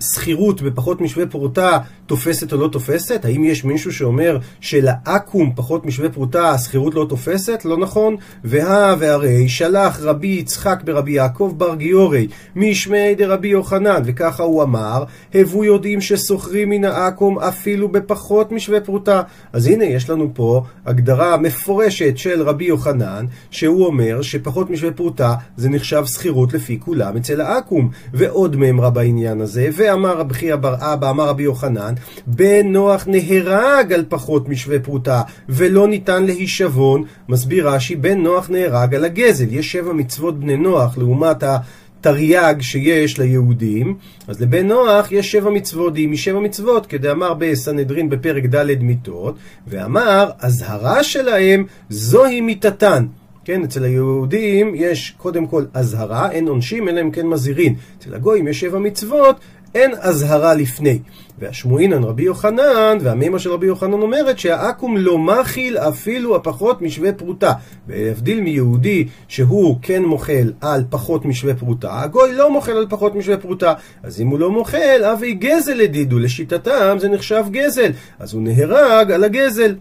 שכירות 0.00 0.62
בפחות 0.62 1.00
משווה 1.00 1.26
פרוטה 1.26 1.78
תופסת 2.06 2.52
או 2.52 2.58
לא 2.58 2.68
תופסת? 2.68 3.24
האם 3.24 3.44
יש 3.44 3.64
מישהו 3.64 3.92
שאומר 3.92 4.38
שלעכו"ם 4.60 5.50
פחות 5.54 5.86
משווה 5.86 6.08
פרוטה 6.08 6.50
השכירות 6.50 6.94
לא 6.94 7.06
תופסת? 7.08 7.64
לא 7.64 7.76
נכון. 7.76 8.16
והא 8.44 8.94
והרי 8.98 9.48
שלח 9.48 10.00
רבי 10.02 10.26
יצחק 10.26 10.82
ברבי 10.84 11.12
יעקב 11.12 11.54
בר 11.56 11.74
גיורי 11.74 12.28
משמי 12.56 13.14
דרבי 13.14 13.48
יוחנן 13.48 14.02
וככה 14.04 14.42
הוא 14.42 14.62
אמר 14.62 15.04
הבו 15.34 15.64
יודעים 15.64 16.00
ששוכרים 16.00 16.70
מן 16.70 16.84
העכו"ם 16.84 17.38
אפילו 17.38 17.88
בפחות 17.88 18.52
משווה 18.52 18.80
פרוטה. 18.80 19.22
אז 19.52 19.66
הנה 19.66 19.84
יש 19.84 20.10
לנו 20.10 20.30
פה 20.34 20.62
הגדרה 20.86 21.36
מפורשת 21.36 22.18
של 22.18 22.42
רבי 22.42 22.64
יוחנן 22.64 23.26
שהוא 23.50 23.86
אומר 23.86 24.22
שפחות 24.22 24.70
משווה 24.70 24.92
פרוטה 24.92 25.34
זה 25.56 25.68
נחשב 25.68 26.04
שכירות 26.06 26.54
לפי 26.54 26.80
כולם 26.80 27.16
אצל 27.16 27.40
העכו"ם 27.40 27.88
ועוד 28.14 28.56
מימרה 28.56 28.90
בעניין 28.90 29.40
הזה 29.40 29.68
ואמר 29.86 30.16
רבי 30.16 30.34
חייא 30.34 30.56
בר 30.56 30.74
אבא 30.78 31.10
אמר 31.10 31.28
רבי 31.28 31.42
יוחנן 31.42 31.94
בן 32.26 32.66
נוח 32.66 33.06
נהרג 33.06 33.92
על 33.92 34.04
פחות 34.08 34.48
משווה 34.48 34.80
פרוטה, 34.80 35.22
ולא 35.48 35.88
ניתן 35.88 36.24
להישבון, 36.24 37.04
מסביר 37.28 37.68
רש"י, 37.68 37.96
בן 37.96 38.22
נוח 38.22 38.50
נהרג 38.50 38.94
על 38.94 39.04
הגזל. 39.04 39.46
יש 39.50 39.72
שבע 39.72 39.92
מצוות 39.92 40.40
בני 40.40 40.56
נוח 40.56 40.98
לעומת 40.98 41.42
ה... 41.42 41.58
תרי"ג 42.00 42.54
שיש 42.60 43.18
ליהודים, 43.18 43.96
אז 44.28 44.40
לבן 44.40 44.66
נוח 44.66 45.12
יש 45.12 45.32
שבע 45.32 45.50
מצוות, 45.50 45.92
דהי 45.92 46.06
משבע 46.06 46.40
מצוות, 46.40 46.86
כדאמר 46.86 47.34
בסנהדרין 47.38 48.08
בפרק 48.08 48.44
ד' 48.44 48.82
מיתות, 48.82 49.34
ואמר, 49.66 50.30
אזהרה 50.38 51.02
שלהם 51.02 51.64
זוהי 51.90 52.40
מיתתן. 52.40 53.06
כן, 53.46 53.62
אצל 53.62 53.84
היהודים 53.84 54.72
יש 54.74 55.14
קודם 55.16 55.46
כל 55.46 55.64
אזהרה, 55.74 56.30
אין 56.30 56.48
עונשים, 56.48 56.88
אלא 56.88 57.00
אם 57.00 57.10
כן 57.10 57.26
מזהירין. 57.26 57.74
אצל 57.98 58.14
הגויים 58.14 58.48
יש 58.48 58.60
שבע 58.60 58.78
מצוות, 58.78 59.36
אין 59.76 59.90
אזהרה 60.00 60.54
לפני. 60.54 60.98
והשמועינן 61.38 62.04
רבי 62.04 62.22
יוחנן, 62.22 62.98
והמימה 63.00 63.38
של 63.38 63.50
רבי 63.50 63.66
יוחנן 63.66 63.92
אומרת 63.92 64.38
שהעכו"ם 64.38 64.96
לא 64.96 65.18
מכיל 65.18 65.78
אפילו 65.78 66.36
הפחות 66.36 66.82
משווה 66.82 67.12
פרוטה. 67.12 67.52
להבדיל 67.88 68.40
מיהודי 68.40 69.06
שהוא 69.28 69.76
כן 69.82 70.04
מוחל 70.04 70.52
על 70.60 70.84
פחות 70.90 71.24
משווה 71.24 71.54
פרוטה, 71.54 72.02
הגוי 72.02 72.34
לא 72.34 72.52
מוחל 72.52 72.72
על 72.72 72.86
פחות 72.88 73.14
משווה 73.14 73.36
פרוטה. 73.36 73.74
אז 74.02 74.20
אם 74.20 74.26
הוא 74.26 74.38
לא 74.38 74.50
מוחל, 74.50 75.04
אבי 75.12 75.34
גזל 75.34 75.74
לדידו, 75.74 76.18
לשיטתם 76.18 76.96
זה 77.00 77.08
נחשב 77.08 77.44
גזל. 77.50 77.90
אז 78.18 78.34
הוא 78.34 78.42
נהרג 78.42 79.12
על 79.12 79.24
הגזל. 79.24 79.74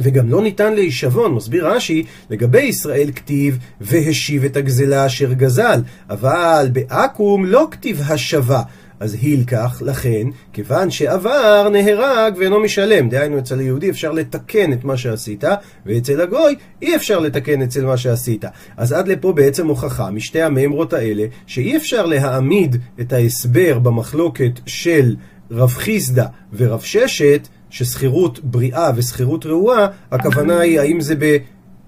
וגם 0.00 0.28
לא 0.28 0.42
ניתן 0.42 0.74
להישבון, 0.74 1.34
מסביר 1.34 1.68
רש"י, 1.68 2.04
לגבי 2.30 2.60
ישראל 2.60 3.10
כתיב 3.16 3.58
והשיב 3.80 4.44
את 4.44 4.56
הגזלה 4.56 5.06
אשר 5.06 5.32
גזל, 5.32 5.80
אבל 6.10 6.68
בעכו"ם 6.72 7.44
לא 7.44 7.68
כתיב 7.70 8.00
השבה. 8.08 8.62
אז 9.02 9.16
הילקח, 9.20 9.82
לכן, 9.84 10.26
כיוון 10.52 10.90
שעבר, 10.90 11.68
נהרג 11.72 12.34
ואינו 12.38 12.60
משלם. 12.60 13.08
דהיינו, 13.08 13.38
אצל 13.38 13.58
היהודי 13.58 13.90
אפשר 13.90 14.12
לתקן 14.12 14.72
את 14.72 14.84
מה 14.84 14.96
שעשית, 14.96 15.44
ואצל 15.86 16.20
הגוי 16.20 16.54
אי 16.82 16.96
אפשר 16.96 17.18
לתקן 17.18 17.62
אצל 17.62 17.84
מה 17.84 17.96
שעשית. 17.96 18.44
אז 18.76 18.92
עד 18.92 19.08
לפה 19.08 19.32
בעצם 19.32 19.66
הוכחה 19.66 20.10
משתי 20.10 20.42
המימרות 20.42 20.92
האלה, 20.92 21.24
שאי 21.46 21.76
אפשר 21.76 22.06
להעמיד 22.06 22.76
את 23.00 23.12
ההסבר 23.12 23.78
במחלוקת 23.78 24.60
של 24.66 25.16
רב 25.50 25.70
חיסדא 25.70 26.26
ורב 26.52 26.80
ששת, 26.80 27.48
ששכירות 27.70 28.44
בריאה 28.44 28.90
ושכירות 28.96 29.46
רעועה, 29.46 29.86
הכוונה 30.10 30.60
היא 30.60 30.80
האם 30.80 31.00
זה 31.00 31.14
ב... 31.18 31.36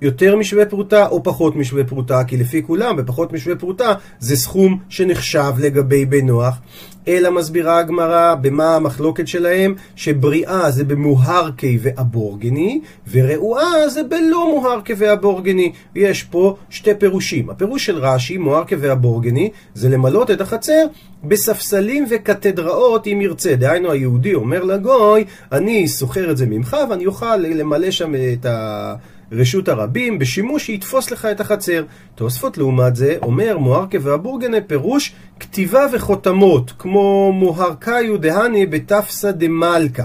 יותר 0.04 0.36
משווה 0.36 0.66
פרוטה 0.66 1.06
או 1.06 1.22
פחות 1.22 1.56
משווה 1.56 1.84
פרוטה, 1.84 2.24
כי 2.24 2.36
לפי 2.36 2.62
כולם, 2.62 2.96
בפחות 2.96 3.32
משווה 3.32 3.56
פרוטה 3.56 3.92
זה 4.18 4.36
סכום 4.36 4.78
שנחשב 4.88 5.52
לגבי 5.58 6.06
בן 6.06 6.26
נוח. 6.26 6.60
אלא 7.08 7.30
מסבירה 7.30 7.78
הגמרא 7.78 8.34
במה 8.34 8.76
המחלוקת 8.76 9.28
שלהם, 9.28 9.74
שבריאה 9.96 10.70
זה 10.70 10.84
במוהרקי 10.84 11.78
ואבורגני, 11.82 12.80
ורעועה 13.10 13.88
זה 13.88 14.02
בלא 14.02 14.50
מוהרקי 14.50 14.92
ואבורגני. 14.96 15.72
יש 15.94 16.22
פה 16.22 16.56
שתי 16.70 16.94
פירושים. 16.94 17.50
הפירוש 17.50 17.86
של 17.86 17.98
רש"י, 17.98 18.36
מוהרקי 18.36 18.74
ואבורגני, 18.74 19.50
זה 19.74 19.88
למלות 19.88 20.30
את 20.30 20.40
החצר 20.40 20.86
בספסלים 21.24 22.06
וקתדראות 22.10 23.06
אם 23.06 23.20
ירצה. 23.20 23.54
דהיינו 23.56 23.90
היהודי 23.90 24.34
אומר 24.34 24.64
לגוי, 24.64 25.24
אני 25.52 25.88
סוחר 25.88 26.30
את 26.30 26.36
זה 26.36 26.46
ממך 26.46 26.76
ואני 26.90 27.06
אוכל 27.06 27.36
למלא 27.36 27.90
שם 27.90 28.12
את 28.14 28.46
ה... 28.46 28.94
רשות 29.34 29.68
הרבים, 29.68 30.18
בשימוש 30.18 30.66
שיתפוס 30.66 31.10
לך 31.10 31.24
את 31.24 31.40
החצר. 31.40 31.84
תוספות 32.14 32.58
לעומת 32.58 32.96
זה 32.96 33.16
אומר 33.22 33.58
מוהרקה 33.58 33.98
ואבורגנה 34.02 34.60
פירוש 34.60 35.12
כתיבה 35.40 35.86
וחותמות, 35.92 36.72
כמו 36.78 37.32
מוהרקאיו 37.32 38.16
דהני 38.16 38.66
בתפסא 38.66 39.30
דמלכה. 39.30 40.04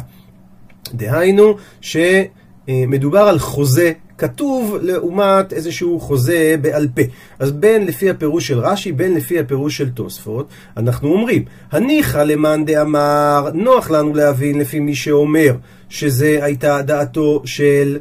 דהיינו 0.93 1.55
שמדובר 1.81 3.19
על 3.19 3.39
חוזה 3.39 3.91
כתוב 4.19 4.77
לעומת 4.81 5.53
איזשהו 5.53 5.99
חוזה 5.99 6.55
בעל 6.61 6.87
פה. 6.95 7.01
אז 7.39 7.51
בין 7.51 7.85
לפי 7.85 8.09
הפירוש 8.09 8.47
של 8.47 8.59
רש"י, 8.59 8.91
בין 8.91 9.13
לפי 9.13 9.39
הפירוש 9.39 9.77
של 9.77 9.89
תוספות, 9.89 10.47
אנחנו 10.77 11.13
אומרים, 11.13 11.45
הניחא 11.71 12.17
למאן 12.17 12.65
דאמר, 12.65 13.49
נוח 13.53 13.89
לנו 13.91 14.13
להבין 14.13 14.59
לפי 14.59 14.79
מי 14.79 14.95
שאומר 14.95 15.55
שזה 15.89 16.39
הייתה 16.41 16.81
דעתו 16.81 17.41
של 17.45 17.97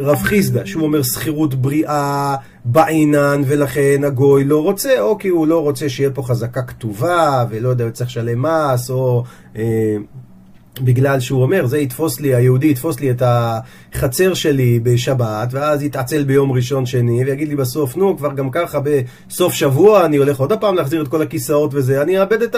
רב 0.00 0.18
חיסדא, 0.22 0.64
שהוא 0.64 0.82
אומר 0.82 1.02
שכירות 1.02 1.54
בריאה 1.54 2.36
בעינן 2.64 3.42
ולכן 3.46 4.04
הגוי 4.04 4.44
לא 4.44 4.62
רוצה, 4.62 5.00
או 5.00 5.18
כי 5.18 5.28
הוא 5.28 5.46
לא 5.46 5.62
רוצה 5.62 5.88
שיהיה 5.88 6.10
פה 6.10 6.22
חזקה 6.22 6.62
כתובה 6.62 7.44
ולא 7.50 7.68
יודע, 7.68 7.90
צריך 7.90 8.10
לשלם 8.10 8.42
מס, 8.42 8.90
או 8.90 9.24
אה, 9.56 9.96
בגלל 10.80 11.20
שהוא 11.20 11.42
אומר, 11.42 11.66
זה 11.66 11.78
יתפוס 11.78 12.20
לי, 12.20 12.34
היהודי 12.34 12.70
יתפוס 12.70 13.00
לי 13.00 13.10
את 13.10 13.22
החצר 13.24 14.34
שלי 14.34 14.80
בשבת, 14.82 15.48
ואז 15.50 15.82
יתעצל 15.82 16.24
ביום 16.24 16.52
ראשון 16.52 16.86
שני, 16.86 17.24
ויגיד 17.24 17.48
לי 17.48 17.56
בסוף, 17.56 17.96
נו, 17.96 18.16
כבר 18.16 18.32
גם 18.32 18.50
ככה 18.50 18.80
בסוף 18.80 19.52
שבוע 19.52 20.04
אני 20.04 20.16
הולך 20.16 20.40
עוד 20.40 20.52
פעם 20.52 20.74
להחזיר 20.74 21.02
את 21.02 21.08
כל 21.08 21.22
הכיסאות 21.22 21.70
וזה, 21.74 22.02
אני 22.02 22.20
אאבד 22.20 22.42
את 22.42 22.56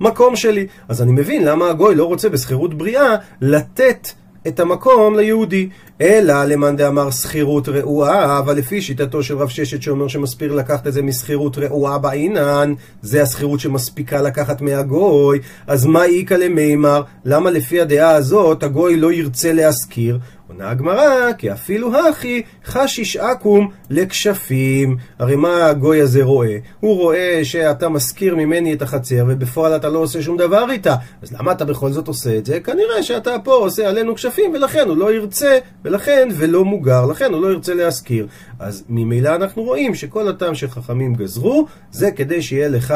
המקום 0.00 0.36
שלי. 0.36 0.66
אז 0.88 1.02
אני 1.02 1.12
מבין 1.12 1.44
למה 1.44 1.70
הגוי 1.70 1.94
לא 1.94 2.04
רוצה 2.04 2.28
בשכירות 2.28 2.74
בריאה 2.74 3.14
לתת 3.40 4.08
את 4.48 4.60
המקום 4.60 5.16
ליהודי. 5.16 5.68
אלא 6.00 6.44
למאן 6.44 6.76
דאמר 6.76 7.10
שכירות 7.10 7.68
רעועה, 7.68 8.38
אבל 8.38 8.56
לפי 8.56 8.82
שיטתו 8.82 9.22
של 9.22 9.38
רב 9.38 9.48
ששת 9.48 9.82
שאומר 9.82 10.08
שמספיר 10.08 10.52
לקחת 10.52 10.86
את 10.86 10.92
זה 10.92 11.02
משכירות 11.02 11.58
רעועה 11.58 11.98
בעינן, 11.98 12.74
זה 13.02 13.22
השכירות 13.22 13.60
שמספיקה 13.60 14.22
לקחת 14.22 14.60
מהגוי, 14.60 15.38
אז 15.66 15.86
מה 15.86 16.04
איכא 16.04 16.34
למימר? 16.34 17.02
למה 17.24 17.50
לפי 17.50 17.80
הדעה 17.80 18.10
הזאת 18.10 18.62
הגוי 18.62 18.96
לא 18.96 19.12
ירצה 19.12 19.52
להשכיר? 19.52 20.18
עונה 20.48 20.70
הגמרא, 20.70 21.32
כי 21.38 21.52
אפילו 21.52 22.08
הכי 22.08 22.42
חשיש 22.64 23.16
עכו"ם 23.16 23.68
לכשפים. 23.90 24.96
הרי 25.18 25.36
מה 25.36 25.66
הגוי 25.66 26.00
הזה 26.00 26.22
רואה? 26.22 26.58
הוא 26.80 26.96
רואה 26.96 27.40
שאתה 27.44 27.88
משכיר 27.88 28.36
ממני 28.36 28.72
את 28.72 28.82
החצר, 28.82 29.24
ובפועל 29.28 29.76
אתה 29.76 29.88
לא 29.88 29.98
עושה 29.98 30.22
שום 30.22 30.36
דבר 30.36 30.70
איתה. 30.70 30.94
אז 31.22 31.32
למה 31.32 31.52
אתה 31.52 31.64
בכל 31.64 31.90
זאת 31.90 32.08
עושה 32.08 32.38
את 32.38 32.46
זה? 32.46 32.60
כנראה 32.60 33.02
שאתה 33.02 33.36
פה 33.44 33.54
עושה 33.54 33.88
עלינו 33.88 34.14
כשפים, 34.14 34.54
ולכן 34.54 34.88
הוא 34.88 34.96
לא 34.96 35.14
ירצה, 35.14 35.58
ולכן, 35.84 36.28
ולא 36.32 36.64
מוגר, 36.64 37.06
לכן 37.06 37.32
הוא 37.32 37.42
לא 37.42 37.52
ירצה 37.52 37.74
להשכיר. 37.74 38.26
אז 38.58 38.84
ממילא 38.88 39.34
אנחנו 39.34 39.62
רואים 39.62 39.94
שכל 39.94 40.28
הטעם 40.28 40.54
שחכמים 40.54 41.14
גזרו, 41.14 41.66
זה 41.90 42.10
כדי 42.10 42.42
שיהיה 42.42 42.68
לך 42.68 42.94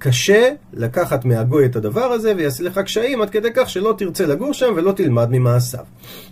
קשה 0.00 0.48
לקחת 0.72 1.24
מהגוי 1.24 1.66
את 1.66 1.76
הדבר 1.76 2.04
הזה 2.04 2.32
ויעשה 2.36 2.64
לך 2.64 2.78
קשיים 2.78 3.22
עד 3.22 3.30
כדי 3.30 3.48
כך 3.54 3.70
שלא 3.70 3.94
תרצה 3.98 4.26
לגור 4.26 4.54
שם 4.54 4.72
ולא 4.76 4.92
תלמד 4.92 5.28
ממעשיו. 5.30 5.84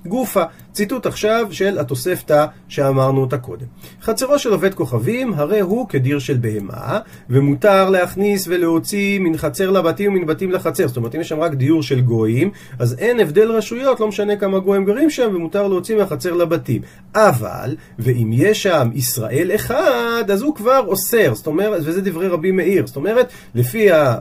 גופה, 0.07 0.43
ציטוט 0.79 1.07
עכשיו 1.07 1.47
של 1.51 1.79
התוספתא 1.79 2.47
שאמרנו 2.69 3.21
אותה 3.21 3.39
קודם. 3.39 3.67
חצרו 4.03 4.39
של 4.39 4.53
עובד 4.53 4.75
כוכבים 4.75 5.35
הרי 5.35 5.61
הוא 5.61 5.89
כדיר 5.89 6.19
של 6.19 6.37
בהמה 6.37 6.99
ומותר 7.31 7.91
להכניס 7.91 8.45
ולהוציא 8.49 9.19
מן 9.19 9.37
חצר 9.37 9.71
לבתים 9.71 10.15
ומן 10.15 10.27
בתים 10.27 10.53
לחצר. 10.53 10.89
זאת 10.89 10.97
אומרת 10.97 11.15
אם 11.15 11.21
יש 11.21 11.29
שם 11.29 11.41
רק 11.41 11.55
דיור 11.55 11.83
של 11.83 12.01
גויים 12.01 12.51
אז 12.79 12.97
אין 12.99 13.21
הבדל 13.21 13.51
רשויות, 13.51 14.01
לא 14.01 14.09
משנה 14.09 14.37
כמה 14.37 14.59
גויים 14.59 14.85
גרים 14.85 15.11
שם 15.11 15.31
ומותר 15.35 15.69
להוציא 15.69 15.97
מהחצר 15.97 16.33
לבתים. 16.33 16.83
אבל, 17.15 17.77
ואם 17.99 18.31
יש 18.33 18.63
שם 18.63 18.91
ישראל 18.95 19.51
אחד 19.55 20.25
אז 20.33 20.43
הוא 20.43 20.55
כבר 20.55 20.85
אוסר, 20.87 21.35
זאת 21.35 21.47
אומרת, 21.47 21.81
וזה 21.85 22.01
דברי 22.01 22.29
רבי 22.29 22.51
מאיר, 22.53 22.87
זאת 22.87 22.97
אומרת 22.97 23.29
לפי 23.55 23.93
ה... 23.93 24.15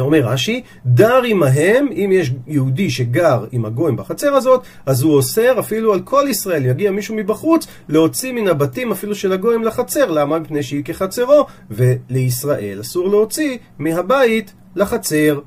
אומר 0.00 0.18
רש"י, 0.18 0.62
דר 0.86 1.22
עמהם, 1.24 1.88
אם 1.92 2.10
יש 2.12 2.32
יהודי 2.46 2.90
שגר 2.90 3.44
עם 3.52 3.64
הגויים 3.64 3.96
בחצר 3.96 4.34
הזאת, 4.34 4.62
אז 4.86 5.02
הוא 5.02 5.14
אוסר 5.14 5.60
אפילו 5.60 5.92
על 5.92 6.00
כל 6.00 6.24
ישראל, 6.28 6.66
יגיע 6.66 6.90
מישהו 6.90 7.14
מבחוץ, 7.14 7.66
להוציא 7.88 8.32
מן 8.32 8.48
הבתים 8.48 8.92
אפילו 8.92 9.14
של 9.14 9.32
הגויים 9.32 9.64
לחצר, 9.64 10.10
למה? 10.10 10.38
מפני 10.38 10.62
שהיא 10.62 10.84
כחצרו, 10.84 11.46
ולישראל 11.70 12.80
אסור 12.80 13.08
להוציא 13.08 13.58
מהבית 13.78 14.52
לחצר. 14.76 15.40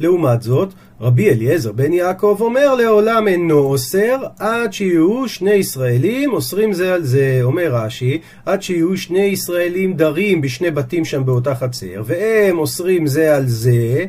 לעומת 0.00 0.42
זאת, 0.42 0.74
רבי 1.02 1.30
אליעזר 1.30 1.72
בן 1.72 1.92
יעקב 1.92 2.36
אומר 2.40 2.74
לעולם 2.74 3.28
אינו 3.28 3.58
אוסר 3.58 4.16
עד 4.38 4.72
שיהיו 4.72 5.28
שני 5.28 5.50
ישראלים 5.50 6.32
אוסרים 6.32 6.72
זה 6.72 6.94
על 6.94 7.02
זה, 7.04 7.40
אומר 7.42 7.74
רש"י, 7.74 8.20
עד 8.46 8.62
שיהיו 8.62 8.96
שני 8.96 9.20
ישראלים 9.20 9.96
דרים 9.96 10.40
בשני 10.40 10.70
בתים 10.70 11.04
שם 11.04 11.24
באותה 11.24 11.54
חצר, 11.54 12.02
והם 12.04 12.58
אוסרים 12.58 13.06
זה 13.06 13.36
על 13.36 13.46
זה, 13.46 14.06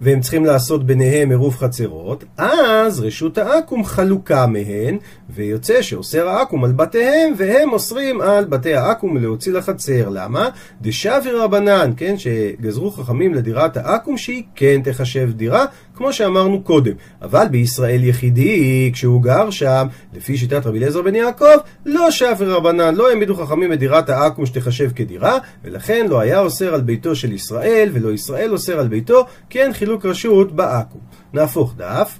והם 0.00 0.20
צריכים 0.20 0.44
לעשות 0.44 0.86
ביניהם 0.86 1.30
עירוב 1.30 1.56
חצרות, 1.56 2.24
אז 2.38 3.00
רשות 3.00 3.38
העכו"ם 3.38 3.84
חלוקה 3.84 4.46
מהן, 4.46 4.98
ויוצא 5.30 5.82
שאוסר 5.82 6.28
העכו"ם 6.28 6.64
על 6.64 6.72
בתיהם, 6.72 7.32
והם 7.36 7.72
אוסרים 7.72 8.20
על 8.20 8.44
בתי 8.44 8.74
העכו"ם 8.74 9.16
להוציא 9.16 9.52
לחצר. 9.52 10.08
למה? 10.08 10.48
דשבי 10.82 11.30
רבנן, 11.30 11.90
כן, 11.96 12.14
שגזרו 12.18 12.90
חכמים 12.90 13.34
לדירת 13.34 13.76
העכו"ם 13.76 14.16
שהיא 14.16 14.42
כן 14.54 14.80
תחשב 14.84 15.30
דירה, 15.32 15.64
כמו 15.94 16.12
שאמרנו 16.12 16.62
קודם. 16.62 16.92
אבל 17.22 17.46
בישראל 17.50 18.04
יחידי, 18.04 18.90
כשהוא 18.92 19.22
גר 19.22 19.50
שם, 19.50 19.86
לפי 20.14 20.36
שיטת 20.36 20.66
רבי 20.66 20.78
אליעזר 20.78 21.02
בן 21.02 21.14
יעקב, 21.14 21.56
לא 21.86 22.10
שבי 22.10 22.44
רבנן, 22.44 22.94
לא 22.94 23.08
העמידו 23.08 23.34
חכמים 23.34 23.72
את 23.72 23.78
דירת 23.78 24.08
העכו"ם 24.08 24.46
שתחשב 24.46 24.90
כדירה, 24.96 25.38
ולכן 25.64 26.06
לא 26.08 26.20
היה 26.20 26.40
אוסר 26.40 26.74
על 26.74 26.80
ביתו 26.80 27.16
של 27.16 27.32
ישראל, 27.32 27.88
ולא 27.92 28.12
ישראל 28.12 28.52
אוסר 28.52 28.78
על 28.78 28.88
ביתו, 28.88 29.26
כן 29.50 29.70
חילוק 29.74 30.06
רשות 30.06 30.52
בעכו"ם. 30.52 31.00
נהפוך 31.32 31.74
דף. 31.76 32.18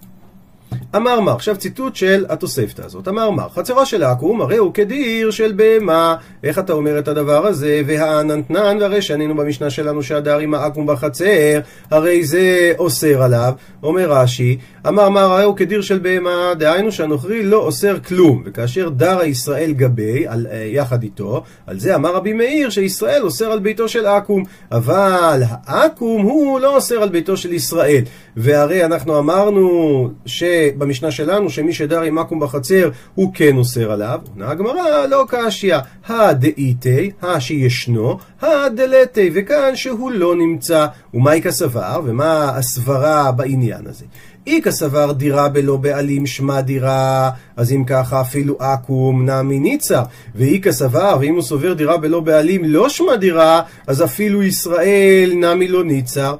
אמר 0.96 1.20
מר, 1.20 1.32
עכשיו 1.32 1.56
ציטוט 1.56 1.96
של 1.96 2.26
התוספתא 2.28 2.82
הזאת, 2.82 3.08
אמר 3.08 3.30
מר, 3.30 3.48
חצרו 3.48 3.86
של 3.86 4.02
עכו"ם 4.02 4.42
הרי 4.42 4.56
הוא 4.56 4.74
כדיר 4.74 5.30
של 5.30 5.52
בהמה, 5.56 6.16
איך 6.44 6.58
אתה 6.58 6.72
אומר 6.72 6.98
את 6.98 7.08
הדבר 7.08 7.46
הזה? 7.46 7.82
והעננתנן, 7.86 8.78
והרי 8.80 9.02
שענינו 9.02 9.36
במשנה 9.36 9.70
שלנו 9.70 10.02
שהדר 10.02 10.38
עם 10.38 10.54
העכו"ם 10.54 10.86
בחצר, 10.86 11.60
הרי 11.90 12.24
זה 12.24 12.72
אוסר 12.78 13.22
עליו, 13.22 13.52
אומר 13.82 14.12
רש"י, 14.12 14.58
אמר 14.88 15.08
מר 15.08 15.20
הרי 15.20 15.44
הוא 15.44 15.56
כדיר 15.56 15.80
של 15.80 15.98
בהמה, 15.98 16.52
דהיינו 16.58 16.92
שהנוכרי 16.92 17.42
לא 17.42 17.56
אוסר 17.56 17.98
כלום, 17.98 18.42
וכאשר 18.46 18.88
דרה 18.88 19.26
ישראל 19.26 19.72
גבי, 19.72 20.26
על, 20.28 20.46
אה, 20.50 20.56
יחד 20.56 21.02
איתו, 21.02 21.42
על 21.66 21.78
זה 21.78 21.94
אמר 21.94 22.14
רבי 22.14 22.32
מאיר 22.32 22.70
שישראל 22.70 23.22
אוסר 23.22 23.52
על 23.52 23.58
ביתו 23.58 23.88
של 23.88 24.06
עכו"ם, 24.06 24.42
אבל 24.72 25.42
העכו"ם 25.66 26.22
הוא 26.22 26.60
לא 26.60 26.76
אוסר 26.76 27.02
על 27.02 27.08
ביתו 27.08 27.36
של 27.36 27.52
ישראל, 27.52 28.02
והרי 28.36 28.84
אנחנו 28.84 29.18
אמרנו 29.18 30.10
שבמשנה 30.26 31.10
שלנו 31.10 31.50
שמי 31.50 31.72
שדר 31.72 32.00
עם 32.00 32.18
עכו"ם 32.18 32.40
בחצר 32.40 32.90
הוא 33.14 33.34
כן 33.34 33.56
אוסר 33.56 33.92
עליו, 33.92 34.20
עונה 34.34 34.50
הגמרא 34.50 35.06
לא 35.10 35.24
קשיא, 35.28 35.76
הדאיתי, 36.08 37.10
השישנו, 37.22 38.18
הדלתי, 38.42 39.30
וכאן 39.34 39.76
שהוא 39.76 40.10
לא 40.10 40.36
נמצא, 40.36 40.86
ומהי 41.14 41.42
כסבר, 41.42 42.00
ומה 42.04 42.50
הסברה 42.56 43.32
בעניין 43.32 43.86
הזה? 43.86 44.04
איכא 44.46 44.70
סבר 44.70 45.12
דירה 45.12 45.48
בלא 45.48 45.76
בעלים 45.76 46.26
שמה 46.26 46.62
דירה, 46.62 47.30
אז 47.56 47.72
אם 47.72 47.84
ככה 47.84 48.20
אפילו 48.20 48.56
עכו"ם 48.58 49.30
נמי 49.30 49.58
ניצה. 49.58 50.02
ואיכא 50.34 50.72
סבר, 50.72 51.16
ואם 51.20 51.34
הוא 51.34 51.42
סובר 51.42 51.72
דירה 51.72 51.96
בלא 51.96 52.20
בעלים 52.20 52.64
לא 52.64 52.88
שמה 52.88 53.16
דירה, 53.16 53.62
אז 53.86 54.02
אפילו 54.02 54.42
ישראל 54.42 55.32
נמי 55.34 55.68
לא 55.68 55.84
ניצה. 55.84 56.32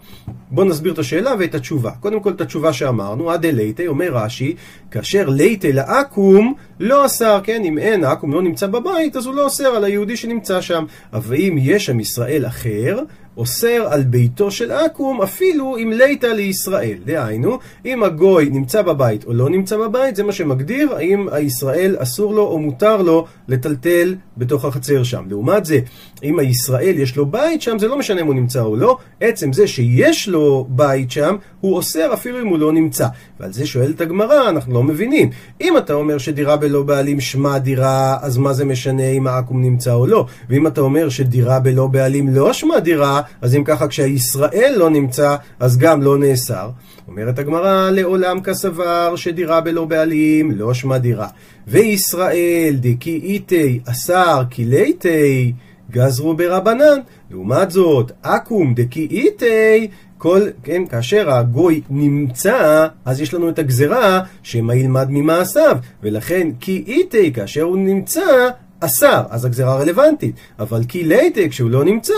בואו 0.50 0.66
נסביר 0.66 0.92
את 0.92 0.98
השאלה 0.98 1.34
ואת 1.38 1.54
התשובה. 1.54 1.90
קודם 2.00 2.20
כל 2.20 2.30
את 2.30 2.40
התשובה 2.40 2.72
שאמרנו, 2.72 3.30
עד 3.30 3.46
אליתי, 3.46 3.86
אומר 3.86 4.10
רש"י, 4.12 4.54
כאשר 4.90 5.28
ליתי 5.28 5.72
לעכו"ם 5.72 6.52
לא 6.80 7.06
אסר, 7.06 7.40
כן, 7.44 7.62
אם 7.64 7.78
אין, 7.78 8.04
העכו"ם 8.04 8.32
לא 8.32 8.42
נמצא 8.42 8.66
בבית, 8.66 9.16
אז 9.16 9.26
הוא 9.26 9.34
לא 9.34 9.44
אוסר 9.44 9.66
על 9.66 9.84
היהודי 9.84 10.16
שנמצא 10.16 10.60
שם. 10.60 10.84
אבל 11.12 11.36
אם 11.36 11.56
יש 11.60 11.86
שם 11.86 12.00
ישראל 12.00 12.46
אחר, 12.46 12.98
אוסר 13.36 13.86
על 13.90 14.02
ביתו 14.02 14.50
של 14.50 14.70
עכו"ם 14.70 15.22
אפילו 15.22 15.76
אם 15.76 15.92
ליתא 15.92 16.26
לישראל. 16.26 16.98
דהיינו, 17.04 17.58
אם 17.84 18.02
הגוי 18.02 18.50
נמצא 18.50 18.82
בבית 18.82 19.24
או 19.24 19.32
לא 19.32 19.50
נמצא 19.50 19.76
בבית, 19.76 20.16
זה 20.16 20.22
מה 20.22 20.32
שמגדיר 20.32 20.94
האם 20.94 21.28
הישראל 21.32 21.96
אסור 21.98 22.34
לו 22.34 22.42
או 22.42 22.58
מותר 22.58 23.02
לו 23.02 23.26
לטלטל 23.48 24.14
בתוך 24.36 24.64
החצר 24.64 25.02
שם. 25.02 25.24
לעומת 25.28 25.64
זה, 25.64 25.78
אם 26.22 26.38
הישראל 26.38 26.98
יש 26.98 27.16
לו 27.16 27.26
בית 27.26 27.62
שם, 27.62 27.78
זה 27.78 27.88
לא 27.88 27.98
משנה 27.98 28.20
אם 28.20 28.26
הוא 28.26 28.34
נמצא 28.34 28.60
או 28.60 28.76
לא, 28.76 28.96
עצם 29.20 29.52
זה 29.52 29.66
שיש 29.66 30.28
לו 30.28 30.66
בית 30.68 31.10
שם, 31.10 31.36
הוא 31.60 31.76
אוסר 31.76 32.14
אפילו 32.14 32.40
אם 32.40 32.46
הוא 32.46 32.58
לא 32.58 32.72
נמצא. 32.72 33.06
ועל 33.40 33.52
זה 33.52 33.66
שואלת 33.66 34.00
הגמרא, 34.00 34.48
אנחנו 34.48 34.74
לא 34.74 34.82
מבינים. 34.82 35.30
אם 35.60 35.76
אתה 35.76 35.92
אומר 35.92 36.18
שדירה 36.18 36.56
בלא 36.56 36.82
בעלים 36.82 37.20
שמה 37.20 37.58
דירה, 37.58 38.16
אז 38.20 38.38
מה 38.38 38.52
זה 38.52 38.64
משנה 38.64 39.08
אם 39.08 39.26
העכו"ם 39.26 39.62
נמצא 39.62 39.92
או 39.92 40.06
לא? 40.06 40.26
ואם 40.48 40.66
אתה 40.66 40.80
אומר 40.80 41.08
שדירה 41.08 41.60
בלא 41.60 41.86
בעלים 41.86 42.34
לא 42.34 42.52
שמה 42.52 42.80
דירה, 42.80 43.20
אז 43.40 43.54
אם 43.54 43.64
ככה 43.64 43.88
כשהישראל 43.88 44.74
לא 44.76 44.90
נמצא, 44.90 45.36
אז 45.60 45.78
גם 45.78 46.02
לא 46.02 46.18
נאסר. 46.18 46.70
אומרת 47.08 47.38
הגמרא, 47.38 47.90
לעולם 47.90 48.40
כסבר 48.40 49.16
שדירה 49.16 49.60
בלא 49.60 49.84
בעלים 49.84 50.50
לא 50.50 50.74
שמה 50.74 50.98
דירה. 50.98 51.28
וישראל 51.66 52.76
דכי 52.80 53.20
איתי 53.22 53.80
אסר 53.86 54.42
כיליתי 54.50 55.52
גזרו 55.90 56.34
ברבנן. 56.34 57.00
לעומת 57.30 57.70
זאת, 57.70 58.12
עכו"ם 58.22 58.74
דכי 58.74 59.06
איתי 59.10 59.88
כל, 60.18 60.40
כן, 60.62 60.86
כאשר 60.86 61.30
הגוי 61.30 61.80
נמצא, 61.90 62.86
אז 63.04 63.20
יש 63.20 63.34
לנו 63.34 63.48
את 63.48 63.58
הגזרה 63.58 64.20
שמה 64.42 64.74
ילמד 64.74 65.06
ממעשיו, 65.10 65.76
ולכן 66.02 66.48
כי 66.60 66.84
איתי, 66.86 67.32
כאשר 67.32 67.62
הוא 67.62 67.78
נמצא, 67.78 68.48
אסר, 68.84 69.22
אז 69.30 69.44
הגזרה 69.44 69.76
רלוונטית, 69.76 70.34
אבל 70.58 70.80
כי 70.88 71.04
ליטה, 71.04 71.48
כשהוא 71.48 71.70
לא 71.70 71.84
נמצא, 71.84 72.12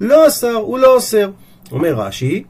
לא 0.00 0.28
אסר, 0.28 0.54
הוא 0.54 0.78
לא 0.78 0.94
אוסר. 0.94 1.30
אומר 1.72 1.94
רש"י, 1.94 2.44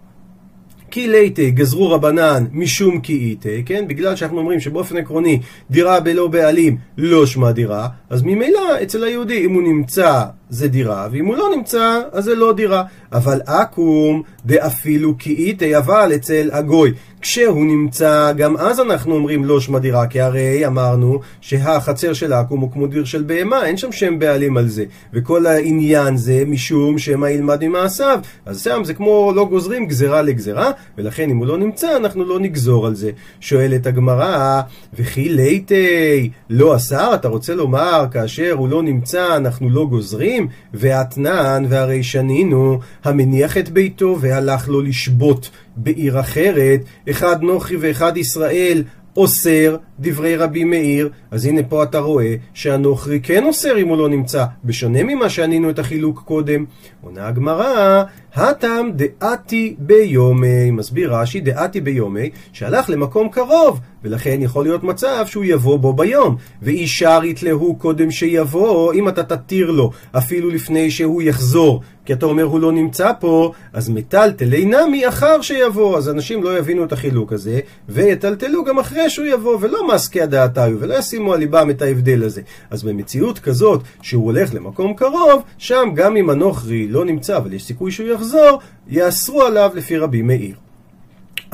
כי 0.91 1.09
ליטה 1.09 1.43
גזרו 1.49 1.91
רבנן 1.91 2.45
משום 2.53 3.01
כי 3.01 3.13
איתה, 3.13 3.49
כן? 3.67 3.89
בגלל 3.89 4.17
שאנחנו 4.17 4.39
אומרים 4.39 4.61
שבאופן 4.61 4.97
עקרוני 4.97 5.41
דירה 5.71 6.01
בלא 6.01 6.27
בעלים 6.27 6.77
לא 6.99 7.27
שמה 7.27 7.53
דירה, 7.53 7.89
אז 8.11 8.23
ממילא 8.23 8.83
אצל 8.83 9.05
היהודי 9.05 9.45
אם 9.45 9.55
הוא 9.55 9.63
נמצא 9.63 10.25
זה 10.51 10.69
דירה, 10.69 11.09
ואם 11.13 11.27
הוא 11.27 11.37
לא 11.37 11.49
נמצא, 11.57 12.01
אז 12.13 12.25
זה 12.25 12.35
לא 12.35 12.53
דירה. 12.53 12.83
אבל 13.13 13.41
עכו"ם 13.47 14.23
דאפילו 14.49 15.15
כאיתי, 15.19 15.77
אבל 15.77 16.13
אצל 16.15 16.51
הגוי, 16.53 16.93
כשהוא 17.21 17.67
נמצא, 17.67 18.33
גם 18.33 18.57
אז 18.57 18.81
אנחנו 18.81 19.15
אומרים 19.15 19.45
לא 19.45 19.61
שמה 19.61 19.79
דירה, 19.79 20.07
כי 20.07 20.21
הרי 20.21 20.67
אמרנו 20.67 21.21
שהחצר 21.41 22.13
של 22.13 22.33
עכו"ם 22.33 22.61
הוא 22.61 22.73
כמו 22.73 22.87
דיר 22.87 23.05
של 23.05 23.23
בהמה, 23.23 23.67
אין 23.67 23.77
שם 23.77 23.93
שם 23.93 24.19
בעלים 24.19 24.57
על 24.57 24.69
זה. 24.69 24.85
וכל 25.15 25.47
העניין 25.47 26.17
זה 26.17 26.45
משום 26.47 26.99
שמא 26.99 27.27
ילמד 27.27 27.65
ממעשיו. 27.65 28.19
אז 28.47 28.63
שם 28.63 28.83
זה 28.85 28.95
כמו 28.95 29.33
לא 29.37 29.45
גוזרים 29.45 29.87
גזרה 29.87 30.23
לגזרה, 30.23 30.71
ולכן 30.99 31.31
אם 31.31 31.37
הוא 31.37 31.47
לא 31.47 31.59
נמצא, 31.59 31.97
אנחנו 31.97 32.25
לא 32.25 32.41
נגזור 32.41 32.87
על 32.87 32.95
זה. 32.95 33.11
שואלת 33.41 33.87
הגמרא, 33.87 34.61
וכי 34.95 35.29
ליטי 35.29 36.31
לא 36.51 36.77
אסר? 36.77 37.15
אתה 37.15 37.29
רוצה 37.29 37.55
לומר, 37.55 38.05
כאשר 38.11 38.53
הוא 38.53 38.69
לא 38.69 38.83
נמצא, 38.83 39.37
אנחנו 39.37 39.71
לא 39.71 39.87
גוזרים? 39.87 40.49
ואתנן 40.75 41.65
והרי 41.69 42.03
שנינו, 42.03 42.79
המניח 43.05 43.57
את 43.57 43.69
ביתו 43.69 44.17
והלך 44.39 44.69
לו 44.69 44.81
לשבות 44.81 45.51
בעיר 45.77 46.21
אחרת, 46.21 46.81
אחד 47.11 47.43
נוחי 47.43 47.77
ואחד 47.77 48.17
ישראל, 48.17 48.83
אוסר 49.17 49.77
דברי 50.01 50.37
רבי 50.37 50.65
מאיר, 50.65 51.11
אז 51.31 51.47
הנה 51.47 51.63
פה 51.63 51.83
אתה 51.83 51.99
רואה 51.99 52.35
שהנוכרי 52.55 53.21
כן 53.23 53.45
אוסר 53.45 53.79
אם 53.79 53.89
הוא 53.89 53.97
לא 53.97 54.09
נמצא, 54.09 54.45
בשונה 54.65 55.03
ממה 55.03 55.29
שענינו 55.29 55.71
את 55.71 55.79
החילוק 55.79 56.23
קודם. 56.25 56.65
עונה 57.01 57.27
הגמרא, 57.27 58.05
הטם 58.35 58.87
דעתי 58.95 59.75
ביומי, 59.79 60.71
מסביר 60.71 61.15
רש"י 61.15 61.41
דעתי 61.41 61.81
ביומי, 61.81 62.31
שהלך 62.53 62.91
למקום 62.91 63.29
קרוב, 63.29 63.81
ולכן 64.05 64.39
יכול 64.43 64.65
להיות 64.65 64.85
מצב 64.85 65.25
שהוא 65.27 65.45
יבוא 65.45 65.79
בו 65.79 65.93
ביום. 65.93 66.37
ואישר 66.63 67.21
יתלהו 67.25 67.77
קודם 67.77 68.11
שיבוא, 68.11 68.93
אם 68.93 69.09
אתה 69.09 69.23
תתיר 69.23 69.71
לו, 69.71 69.91
אפילו 70.13 70.49
לפני 70.49 70.91
שהוא 70.91 71.23
יחזור, 71.23 71.83
כי 72.09 72.13
אתה 72.13 72.27
אומר 72.27 72.43
הוא 72.43 72.61
לא 72.61 72.73
נמצא 72.73 73.13
פה, 73.21 73.53
אז 73.73 73.89
מטלטלי 73.89 74.65
נמי 74.65 75.09
אחר 75.09 75.41
שיבוא, 75.41 75.99
אז 75.99 76.09
אנשים 76.09 76.43
לא 76.43 76.59
יבינו 76.59 76.85
את 76.85 76.93
החילוק 76.93 77.33
הזה, 77.33 77.61
ויטלטלו 77.89 78.65
גם 78.65 78.79
אחרי 78.79 79.11
שהוא 79.11 79.27
יבוא, 79.27 79.59
ולא 79.61 79.89
מסקי 79.95 80.21
הדעתיו, 80.21 80.77
ולא 80.81 80.95
ישימו 80.95 81.33
על 81.33 81.39
ליבם 81.39 81.71
את 81.71 81.83
ההבדל 81.83 82.25
הזה. 82.25 82.43
אז 82.71 82.83
במציאות 82.83 83.39
כזאת, 83.39 83.81
שהוא 84.03 84.25
הולך 84.25 84.55
למקום 84.55 84.95
קרוב, 84.95 85.43
שם 85.59 85.89
גם 85.95 86.17
אם 86.17 86.31
הנוכרי 86.31 86.89
לא 86.89 87.05
נמצא, 87.05 87.37
אבל 87.37 87.53
יש 87.53 87.65
סיכוי 87.65 87.91
שהוא 87.91 88.09
יחזור, 88.09 88.59
יאסרו 88.89 89.43
עליו 89.43 89.71
לפי 89.75 89.97
רבי 89.97 90.23
מאיר. 90.23 90.55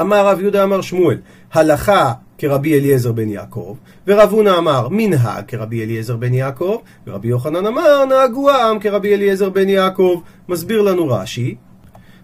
אמר 0.01 0.27
רב 0.27 0.41
יהודה 0.41 0.65
אמר 0.65 0.81
שמואל, 0.81 1.19
הלכה 1.53 2.13
כרבי 2.39 2.79
אליעזר 2.79 3.13
בן 3.13 3.29
יעקב, 3.29 3.77
ורב 4.07 4.31
הונא 4.31 4.59
אמר 4.59 4.89
מנהג 4.91 5.45
כרבי 5.49 5.85
אליעזר 5.85 6.17
בן 6.17 6.35
יעקב, 6.35 6.77
ורבי 7.07 7.29
יוחנן 7.29 7.67
אמר 7.67 8.05
נהגו 8.05 8.51
העם 8.51 8.79
כרבי 8.79 9.15
אליעזר 9.15 9.51
בן 9.51 9.69
יעקב. 9.69 10.21
מסביר 10.49 10.83
לנו 10.83 11.09
רש"י, 11.09 11.55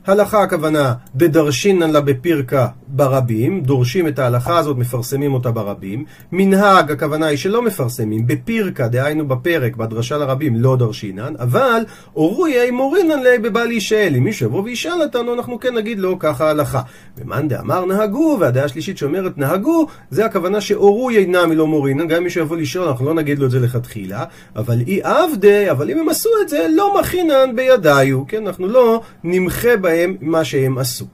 הלכה 0.06 0.42
הכוונה 0.42 0.94
דדרשינן 1.16 1.90
לה 1.90 2.00
בפירקה 2.00 2.66
ברבים, 2.88 3.60
דורשים 3.60 4.08
את 4.08 4.18
ההלכה 4.18 4.58
הזאת, 4.58 4.76
מפרסמים 4.76 5.34
אותה 5.34 5.50
ברבים. 5.50 6.04
מנהג 6.32 6.90
הכוונה 6.90 7.26
היא 7.26 7.38
שלא 7.38 7.62
מפרסמים, 7.62 8.26
בפירקה, 8.26 8.88
דהיינו 8.88 9.28
בפרק, 9.28 9.76
בדרשה 9.76 10.18
לרבים, 10.18 10.56
לא 10.56 10.76
דרשינן, 10.76 11.34
אבל 11.38 11.82
אורוי 12.16 12.70
מורינן 12.70 13.22
ליה 13.22 13.38
בבעל 13.38 13.72
ישאל. 13.72 14.14
אם 14.16 14.24
מישהו 14.24 14.46
יבוא 14.46 14.62
וישאל 14.62 15.02
אותנו, 15.02 15.34
אנחנו 15.34 15.60
כן 15.60 15.74
נגיד 15.74 15.98
לו 15.98 16.18
ככה 16.18 16.46
ההלכה. 16.46 16.82
ומאן 17.18 17.48
דאמר 17.48 17.84
נהגו, 17.84 18.36
והדעה 18.40 18.64
השלישית 18.64 18.98
שאומרת 18.98 19.38
נהגו, 19.38 19.86
זה 20.10 20.24
הכוונה 20.24 20.60
שאורוי 20.60 21.18
אינם 21.18 21.52
לא 21.52 21.66
מורינן, 21.66 22.08
גם 22.08 22.16
אם 22.16 22.24
מישהו 22.24 22.40
יבוא 22.40 22.56
לשאול, 22.56 22.88
אנחנו 22.88 23.06
לא 23.06 23.14
נגיד 23.14 23.38
לו 23.38 23.46
את 23.46 23.50
זה 23.50 23.60
לכתחילה, 23.60 24.24
אבל 24.56 24.80
אי 24.86 25.00
עבדי, 25.02 25.70
אבל 25.70 25.90
אם 25.90 25.98
הם 25.98 26.08
עשו 26.08 26.30
את 26.42 26.48
זה, 26.48 26.66
לא 26.76 27.00
מכינן 27.00 27.56
בידיו, 27.56 28.26
כן, 28.26 28.46
אנחנו 28.46 28.66
לא 28.66 29.00
נמחה 29.24 29.76
בהם 29.90 30.16
מה 30.20 30.44
שהם 30.44 30.79
עשו. 30.79 31.05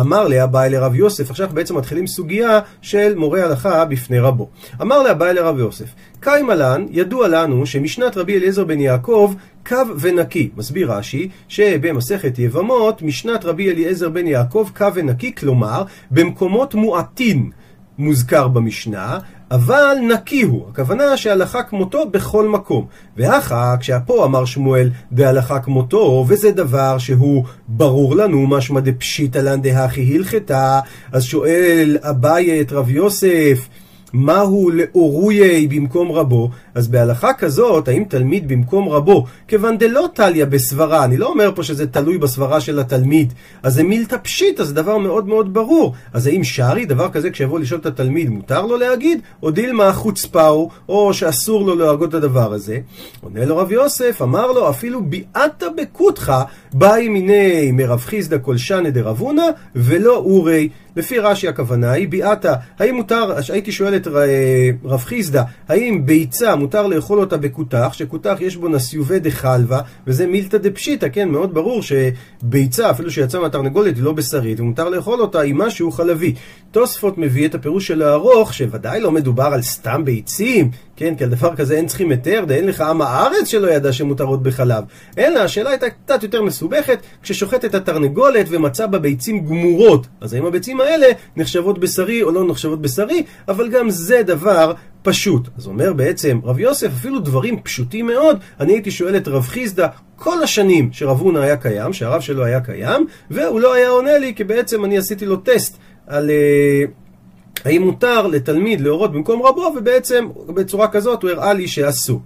אמר 0.00 0.28
לאביי 0.28 0.70
לרב 0.70 0.94
יוסף, 0.94 1.30
עכשיו 1.30 1.48
בעצם 1.52 1.76
מתחילים 1.76 2.06
סוגיה 2.06 2.60
של 2.82 3.14
מורה 3.16 3.44
הלכה 3.44 3.84
בפני 3.84 4.18
רבו. 4.18 4.48
אמר 4.82 5.02
לאביי 5.02 5.34
לרב 5.34 5.58
יוסף, 5.58 5.94
קיימה 6.20 6.54
לן, 6.54 6.86
ידוע 6.90 7.28
לנו 7.28 7.66
שמשנת 7.66 8.16
רבי 8.16 8.36
אליעזר 8.38 8.64
בן 8.64 8.80
יעקב 8.80 9.34
קו 9.68 9.76
ונקי. 10.00 10.50
מסביר 10.56 10.92
רש"י 10.92 11.28
שבמסכת 11.48 12.38
יבמות, 12.38 13.02
משנת 13.02 13.44
רבי 13.44 13.70
אליעזר 13.70 14.08
בן 14.08 14.26
יעקב 14.26 14.68
קו 14.76 14.94
ונקי, 14.94 15.34
כלומר 15.34 15.82
במקומות 16.10 16.74
מועטים 16.74 17.50
מוזכר 17.98 18.48
במשנה, 18.48 19.18
אבל 19.52 19.96
נקי 20.14 20.42
הוא, 20.42 20.68
הכוונה 20.70 21.16
שהלכה 21.16 21.62
כמותו 21.62 22.06
בכל 22.10 22.48
מקום. 22.48 22.86
ואחר, 23.16 23.74
כשהפה 23.80 24.24
אמר 24.24 24.44
שמואל 24.44 24.90
בהלכה 25.10 25.60
כמותו, 25.60 26.24
וזה 26.28 26.50
דבר 26.50 26.98
שהוא 26.98 27.44
ברור 27.68 28.16
לנו, 28.16 28.46
משמע 28.46 28.80
דפשיטא 28.80 29.38
לן 29.38 29.62
דהכי 29.62 30.16
הלכתה, 30.16 30.80
אז 31.12 31.24
שואל 31.24 31.98
אביי 32.00 32.60
את 32.60 32.72
רב 32.72 32.90
יוסף, 32.90 33.68
מהו 34.12 34.70
לאורויי 34.70 35.68
במקום 35.68 36.12
רבו, 36.12 36.50
אז 36.74 36.88
בהלכה 36.88 37.32
כזאת, 37.32 37.88
האם 37.88 38.04
תלמיד 38.08 38.48
במקום 38.48 38.88
רבו, 38.88 39.24
כיוון 39.48 39.78
דלא 39.78 40.08
טליה 40.14 40.46
בסברה, 40.46 41.04
אני 41.04 41.16
לא 41.16 41.26
אומר 41.26 41.50
פה 41.54 41.62
שזה 41.62 41.86
תלוי 41.86 42.18
בסברה 42.18 42.60
של 42.60 42.78
התלמיד, 42.78 43.32
אז 43.62 43.74
זה 43.74 43.82
מילתא 43.82 44.16
פשיטא, 44.22 44.64
זה 44.64 44.74
דבר 44.74 44.98
מאוד 44.98 45.28
מאוד 45.28 45.54
ברור. 45.54 45.94
אז 46.12 46.26
האם 46.26 46.44
שרי, 46.44 46.84
דבר 46.84 47.08
כזה 47.10 47.30
כשיבוא 47.30 47.60
לשאול 47.60 47.80
את 47.80 47.86
התלמיד, 47.86 48.28
מותר 48.28 48.66
לו 48.66 48.76
להגיד, 48.76 49.20
או 49.42 49.50
דילמה 49.50 49.92
חוצפהו, 49.92 50.70
או 50.88 51.14
שאסור 51.14 51.66
לו 51.66 51.74
להגות 51.74 52.08
את 52.08 52.14
הדבר 52.14 52.52
הזה? 52.52 52.78
עונה 53.20 53.44
לו 53.44 53.56
רב 53.56 53.72
יוסף, 53.72 54.22
אמר 54.22 54.52
לו, 54.52 54.70
אפילו 54.70 55.04
ביעתא 55.04 55.66
בקותך, 55.76 56.32
באי 56.72 57.08
מיני 57.08 57.70
מרב 57.72 58.00
חיסדא 58.00 58.36
כל 58.42 58.56
שנא 58.56 58.90
דרבונה, 58.90 59.44
ולא 59.76 60.16
אורי. 60.16 60.68
לפי 60.96 61.18
רש"י 61.18 61.48
הכוונה 61.48 61.92
היא 61.92 62.08
ביעתא, 62.08 62.54
האם 62.78 62.94
מותר, 62.94 63.32
הייתי 63.48 63.72
שואל 63.72 63.96
את 63.96 64.08
רב 64.84 65.00
חיסדא, 65.00 65.42
האם 65.68 66.06
ביצה 66.06 66.56
מותר 66.62 66.86
לאכול 66.86 67.20
אותה 67.20 67.36
בכותח, 67.36 67.90
שכותח 67.92 68.36
יש 68.40 68.56
בו 68.56 68.68
נסיובי 68.68 69.18
דחלווה, 69.18 69.80
וזה 70.06 70.26
מילתא 70.26 70.58
דפשיטא, 70.58 71.08
כן, 71.12 71.28
מאוד 71.28 71.54
ברור 71.54 71.80
שביצה, 71.82 72.90
אפילו 72.90 73.10
שיצאה 73.10 73.40
מהתרנגולת 73.40 73.96
היא 73.96 74.04
לא 74.04 74.12
בשרית, 74.12 74.60
ומותר 74.60 74.88
לאכול 74.88 75.20
אותה 75.20 75.40
עם 75.40 75.58
משהו 75.58 75.92
חלבי. 75.92 76.34
תוספות 76.70 77.18
מביא 77.18 77.48
את 77.48 77.54
הפירוש 77.54 77.86
של 77.86 78.02
הארוך, 78.02 78.54
שוודאי 78.54 79.00
לא 79.00 79.10
מדובר 79.12 79.44
על 79.44 79.62
סתם 79.62 80.04
ביצים, 80.04 80.70
כן, 80.96 81.14
כי 81.14 81.24
על 81.24 81.30
דבר 81.30 81.56
כזה 81.56 81.76
אין 81.76 81.86
צריכים 81.86 82.10
היתר, 82.10 82.44
ואין 82.48 82.66
לך 82.66 82.80
עם 82.80 83.02
הארץ 83.02 83.48
שלא 83.48 83.70
ידע 83.70 83.92
שמותרות 83.92 84.42
בחלב. 84.42 84.84
אלא 85.18 85.38
השאלה 85.38 85.70
הייתה 85.70 85.86
קצת 85.90 86.22
יותר 86.22 86.42
מסובכת, 86.42 86.98
כששוחט 87.22 87.64
את 87.64 87.74
התרנגולת 87.74 88.46
ומצא 88.48 88.86
בה 88.86 88.98
ביצים 88.98 89.44
גמורות. 89.44 90.06
אז 90.20 90.34
האם 90.34 90.46
הביצים 90.46 90.80
האלה 90.80 91.06
נחשבות 91.36 91.78
בשרי 91.78 92.22
או 92.22 92.30
לא 92.30 92.48
נחשבות 92.48 92.82
בשרי, 92.82 93.22
אבל 93.48 93.68
גם 93.68 93.90
זה 93.90 94.22
דבר 94.22 94.72
פשוט. 95.02 95.48
אז 95.58 95.66
אומר 95.66 95.92
בעצם 95.92 96.40
רב 96.44 96.58
יוסף, 96.58 96.86
אפילו 96.86 97.20
דברים 97.20 97.60
פשוטים 97.62 98.06
מאוד, 98.06 98.38
אני 98.60 98.72
הייתי 98.72 98.90
שואל 98.90 99.16
את 99.16 99.28
רב 99.28 99.42
חיסדא 99.42 99.86
כל 100.16 100.42
השנים 100.42 100.88
שרב 100.92 101.20
הונא 101.20 101.38
היה 101.38 101.56
קיים, 101.56 101.92
שהרב 101.92 102.20
שלו 102.20 102.44
היה 102.44 102.60
קיים, 102.60 103.06
והוא 103.30 103.60
לא 103.60 103.74
היה 103.74 103.88
עונה 103.88 104.18
לי, 104.18 104.34
כי 104.34 104.44
בעצם 104.44 104.84
אני 104.84 104.98
עשיתי 104.98 105.26
לו 105.26 105.36
טסט 105.36 105.76
על... 106.06 106.30
Uh, 106.30 107.01
האם 107.64 107.82
מותר 107.82 108.26
לתלמיד 108.26 108.80
להורות 108.80 109.12
במקום 109.12 109.42
רבו, 109.42 109.72
ובעצם 109.76 110.28
בצורה 110.48 110.88
כזאת 110.88 111.22
הוא 111.22 111.30
הראה 111.30 111.52
לי 111.52 111.68
שאסור. 111.68 112.20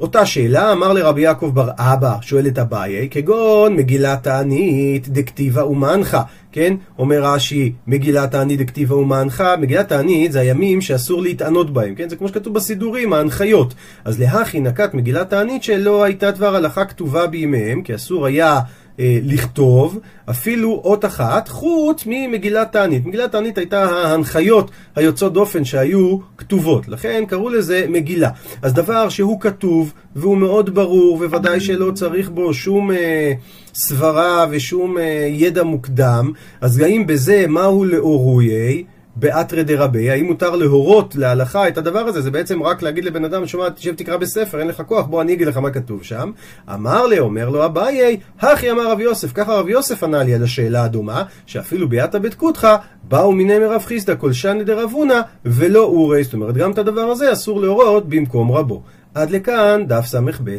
אותה 0.00 0.26
שאלה 0.26 0.72
אמר 0.72 0.92
לרבי 0.92 1.20
יעקב 1.20 1.50
בר 1.54 1.70
אבא, 1.78 2.16
שואל 2.20 2.46
את 2.46 2.58
אביי, 2.58 3.08
כגון 3.10 3.76
מגילת 3.76 4.22
תענית 4.22 5.08
דכתיבה 5.08 5.66
ומנחה, 5.66 6.22
כן? 6.52 6.76
אומר 6.98 7.24
רש"י, 7.24 7.72
מגילת 7.86 8.30
תענית 8.30 8.60
דכתיבה 8.60 8.96
ומנחה, 8.96 9.56
מגילת 9.56 9.88
תענית 9.88 10.32
זה 10.32 10.40
הימים 10.40 10.80
שאסור 10.80 11.22
להתענות 11.22 11.72
בהם, 11.72 11.94
כן? 11.94 12.08
זה 12.08 12.16
כמו 12.16 12.28
שכתוב 12.28 12.54
בסידורים, 12.54 13.12
ההנחיות. 13.12 13.74
אז 14.04 14.20
להכי 14.20 14.60
נקט 14.60 14.94
מגילת 14.94 15.30
תענית 15.30 15.62
שלא 15.62 16.04
הייתה 16.04 16.30
דבר 16.30 16.56
הלכה 16.56 16.84
כתובה 16.84 17.26
בימיהם, 17.26 17.82
כי 17.82 17.94
אסור 17.94 18.26
היה 18.26 18.60
אה, 19.00 19.18
לכתוב 19.22 19.98
אפילו 20.30 20.80
אות 20.84 21.04
אחת, 21.04 21.48
חוץ 21.48 22.04
ממגילת 22.06 22.72
תענית. 22.72 23.06
מגילת 23.06 23.32
תענית 23.32 23.58
הייתה 23.58 23.84
ההנחיות 23.84 24.70
היוצאות 24.96 25.32
דופן 25.32 25.64
שהיו 25.64 26.18
כתובות, 26.38 26.88
לכן 26.88 27.24
קראו 27.28 27.48
לזה 27.48 27.86
מגילה. 27.88 28.30
אז 28.62 28.74
דבר 28.74 29.08
שהוא 29.08 29.40
כתוב 29.40 29.92
והוא 30.16 30.36
מאוד 30.36 30.74
ברור, 30.74 31.16
וודאי 31.16 31.60
שלא 31.60 31.90
צריך 31.90 32.30
בו 32.30 32.54
שום 32.54 32.90
אה, 32.90 33.32
סברה 33.74 34.46
ושום 34.50 34.98
אה, 34.98 35.28
ידע 35.30 35.62
מוקדם, 35.62 36.32
אז 36.60 36.78
האם 36.78 37.06
בזה 37.06 37.44
מהו 37.48 37.84
לאורוי? 37.84 38.84
באתרא 39.16 39.62
דרבי, 39.62 40.10
האם 40.10 40.24
מותר 40.24 40.56
להורות 40.56 41.16
להלכה 41.16 41.68
את 41.68 41.78
הדבר 41.78 41.98
הזה? 41.98 42.20
זה 42.20 42.30
בעצם 42.30 42.62
רק 42.62 42.82
להגיד 42.82 43.04
לבן 43.04 43.24
אדם, 43.24 43.46
שומע, 43.46 43.68
תשב 43.68 43.94
תקרא 43.94 44.16
בספר, 44.16 44.58
אין 44.58 44.68
לך 44.68 44.82
כוח, 44.86 45.06
בוא 45.06 45.22
אני 45.22 45.32
אגיד 45.32 45.46
לך 45.46 45.56
מה 45.56 45.70
כתוב 45.70 46.02
שם. 46.02 46.30
אמר 46.74 47.06
לי, 47.06 47.18
אומר 47.18 47.48
לו 47.48 47.64
אביי, 47.64 48.16
הכי 48.40 48.70
אמר 48.70 48.90
רב 48.90 49.00
יוסף, 49.00 49.32
ככה 49.32 49.54
רב 49.54 49.68
יוסף 49.68 50.02
ענה 50.02 50.22
לי 50.22 50.34
על 50.34 50.42
השאלה 50.42 50.84
הדומה, 50.84 51.22
שאפילו 51.46 51.88
ביאתא 51.88 52.18
בית 52.18 52.34
קותחא, 52.34 52.76
באו 53.08 53.32
מיני 53.32 53.58
מרב 53.58 53.82
חיסדא 53.86 54.14
כל 54.18 54.32
שני 54.32 54.64
דרב 54.64 54.90
הונא, 54.92 55.20
ולא 55.44 55.84
אורי, 55.84 56.24
זאת 56.24 56.34
אומרת, 56.34 56.56
גם 56.56 56.70
את 56.70 56.78
הדבר 56.78 57.00
הזה 57.02 57.32
אסור 57.32 57.60
להורות 57.60 58.08
במקום 58.08 58.52
רבו. 58.52 58.82
עד 59.14 59.30
לכאן 59.30 59.86
דף 59.86 60.06
ס"ב. 60.06 60.50